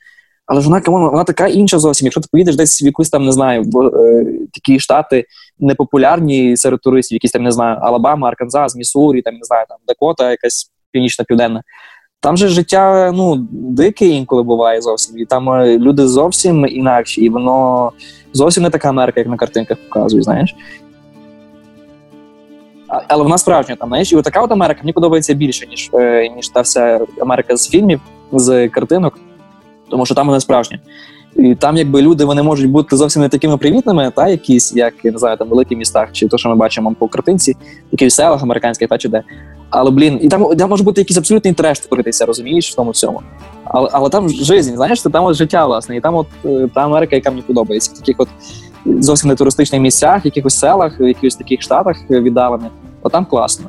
[0.46, 2.06] Але ж вона come on, вона така інша зовсім.
[2.06, 5.24] Якщо ти поїдеш десь в якусь там, не знаю, в е, такі штати
[5.58, 10.30] непопулярні серед туристів, якісь там, не знаю, Алабама, Арканзас, Міссурі, там, не знаю, там Дакота,
[10.30, 11.62] якась північна південна.
[12.22, 15.18] Там же життя ну, дике інколи буває зовсім.
[15.18, 17.92] І там е, люди зовсім інакші, і воно
[18.32, 20.56] зовсім не така Америка, як на картинках показують, знаєш.
[23.08, 26.28] Але вона справжня там, знаєш, і от така от Америка мені подобається більше, ніж, е,
[26.28, 28.00] ніж та вся Америка з фільмів,
[28.32, 29.18] з картинок,
[29.90, 30.78] тому що там вона справжня.
[31.36, 35.12] І там, якби люди вони можуть бути зовсім не такими привітними, та якісь, як я
[35.12, 37.56] не знаю, там в великих містах, чи то, що ми бачимо по картинці, в
[37.92, 39.22] якихось селах американських, та чи де.
[39.72, 43.22] Але блін, і там, там може бути якийсь абсолютний треш творитися, розумієш, в тому всьому.
[43.64, 47.16] Але, але там жизнь, знаєш, там от життя, власне, і там от е, та Америка,
[47.16, 48.28] яка мені подобається, в таких от
[48.84, 52.70] зовсім не туристичних місцях, якихось селах, в якихось таких штатах е, віддалених,
[53.02, 53.66] от там класно.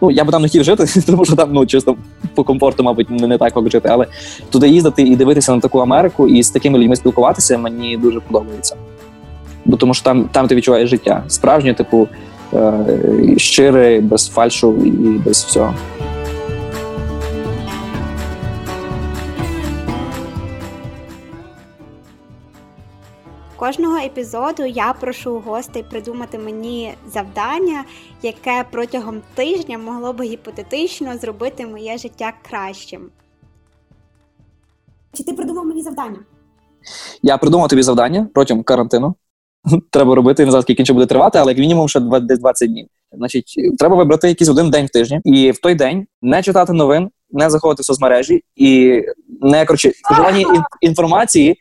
[0.00, 1.96] Ну, я би там не хотів жити, тому що там ну, чисто
[2.34, 3.88] по комфорту, мабуть, не так як жити.
[3.92, 4.06] Але
[4.50, 8.76] туди їздити і дивитися на таку Америку і з такими людьми спілкуватися мені дуже подобається.
[9.64, 11.24] Бо тому що там, там ти відчуваєш життя.
[11.28, 12.08] Справжнє, типу,
[12.54, 15.74] е, щире, без фальшу і без всього.
[23.56, 27.84] Кожного епізоду я прошу гостей придумати мені завдання,
[28.22, 33.10] яке протягом тижня могло би гіпотетично зробити моє життя кращим.
[35.12, 36.18] Чи ти придумав мені завдання?
[37.22, 39.14] Я придумав тобі завдання протягом карантину.
[39.90, 42.86] Треба робити, не знаю, скільки інше буде тривати, але як мінімум ще десь 20 днів.
[43.12, 47.10] Значить, треба вибрати якийсь один день в тижні, і в той день не читати новин,
[47.30, 49.02] не заходити в соцмережі і
[49.40, 51.56] не коротше, споживання інформації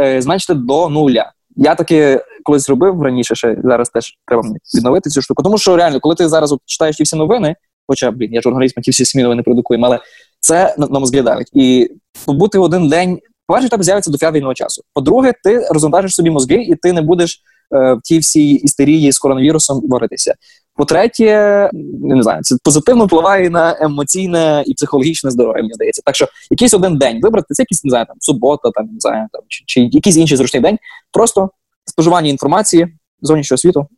[0.00, 1.32] е, зменшити до нуля.
[1.56, 4.42] Я таки колись робив раніше, ще зараз теж треба
[4.76, 5.42] відновити цю штуку.
[5.42, 8.76] Тому що реально, коли ти зараз от читаєш ті всі новини, хоча блін, я журналіст,
[8.76, 9.98] ми ті всі новини продукуємо, але
[10.40, 11.50] це на, на мозги давить.
[11.52, 11.90] І
[12.26, 13.18] побути один день
[13.48, 14.82] по-перше, в тебе з'явиться дофіга вільного часу.
[14.94, 17.42] По-друге, ти розвантажиш собі мозги, і ти не будеш
[17.74, 20.34] е, в тій всій істерії з коронавірусом боротися.
[20.74, 21.70] По-третє,
[22.02, 26.02] не знаю, це позитивно впливає на емоційне і психологічне здоров'я, мені здається.
[26.04, 29.26] Так що якийсь один день вибрати, це якийсь, не знаю, там субота, там не знаю,
[29.32, 30.78] там чи, чи якийсь інший зручний день,
[31.12, 31.50] просто
[31.84, 33.88] споживання інформації зовнішнього світу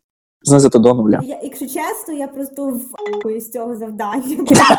[0.43, 1.21] знизити до нуля.
[1.25, 2.81] Я, якщо чесно, я просто
[3.25, 4.37] в з цього завдання.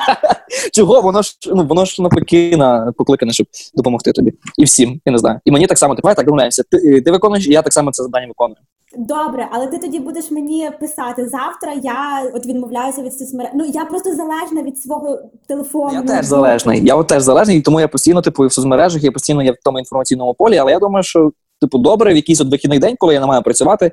[0.73, 1.01] Чого?
[1.01, 4.33] Воно ж ну воно ж навпаки на покликане, щоб допомогти тобі.
[4.57, 5.39] І всім, я не знаю.
[5.45, 6.63] І мені так само, давай так домовляємося.
[6.71, 8.57] Ти, ти виконуєш, і я так само це завдання виконую.
[8.97, 11.73] Добре, але ти тоді будеш мені писати завтра.
[11.83, 13.51] Я от відмовляюся від соцмереж.
[13.55, 15.93] Ну я просто залежна від свого телефону.
[15.93, 16.85] Я теж залежний.
[16.85, 19.79] Я от теж залежний, тому я постійно, типу, в соцмережах, я постійно є в тому
[19.79, 21.31] інформаційному полі, але я думаю, що,
[21.61, 23.91] типу, добре, в якийсь от вихідний день, коли я не маю працювати,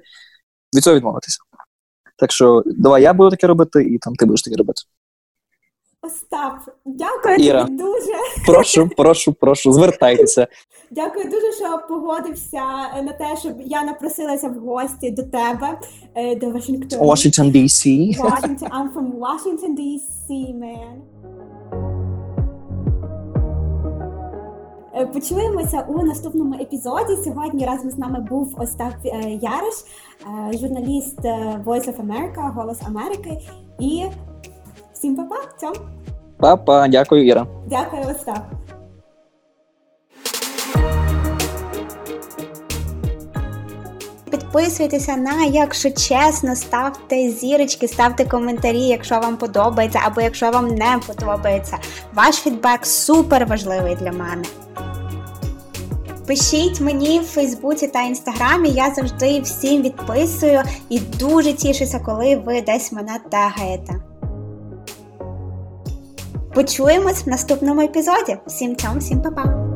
[0.77, 1.39] від цього відмовитися.
[2.19, 4.83] Так що давай я буду таке робити, і там ти будеш таке робити.
[6.03, 6.55] Остап,
[6.85, 7.65] дякую Іра.
[7.65, 8.13] тобі дуже.
[8.47, 10.47] Прошу, прошу, прошу, звертайтеся.
[10.91, 12.63] Дякую дуже, що погодився
[12.97, 15.81] е, на те, щоб я напросилася в гості до тебе,
[16.15, 17.03] е, до Вашингтона.
[17.03, 17.89] Washington, D.C.
[18.19, 18.69] Washington.
[18.69, 20.97] I'm from Washington, D.C., man.
[25.07, 27.17] Почуємося у наступному епізоді.
[27.25, 29.75] Сьогодні разом з нами був Остап е, Яриш,
[30.55, 33.39] е, журналіст е, Voice of America, Голос Америки.
[33.79, 34.05] І
[34.93, 35.37] всім па-па.
[35.61, 35.73] Цьом.
[36.39, 37.47] Па-па, дякую, Іра.
[37.67, 38.43] Дякую, Остап.
[44.31, 51.01] Підписуйтеся на, якщо чесно, ставте зірочки, ставте коментарі, якщо вам подобається, або якщо вам не
[51.07, 51.79] подобається.
[52.15, 54.45] Ваш фідбек супер важливий для мене.
[56.29, 62.63] Пишіть мені в Фейсбуці та Інстаграмі, я завжди всім відписую і дуже тішуся, коли ви
[62.63, 63.95] десь мене тегаєте.
[66.55, 68.37] Почуємось в наступному епізоді.
[68.47, 69.68] Всім цьом, всім па-па!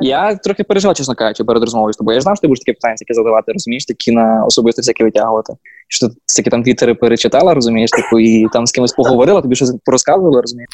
[0.00, 2.14] Я трохи переживав, чесно кажучи, перед розмовою з тобою.
[2.14, 5.04] Я ж знав, що ти будеш такі питання такі задавати, розумієш, такі на особисто всякі
[5.04, 5.52] витягувати.
[5.88, 9.74] Що ти всякі там твіттери перечитала, розумієш, таку, і там з кимось поговорила, тобі щось
[9.84, 10.68] порозказувала, розумієш.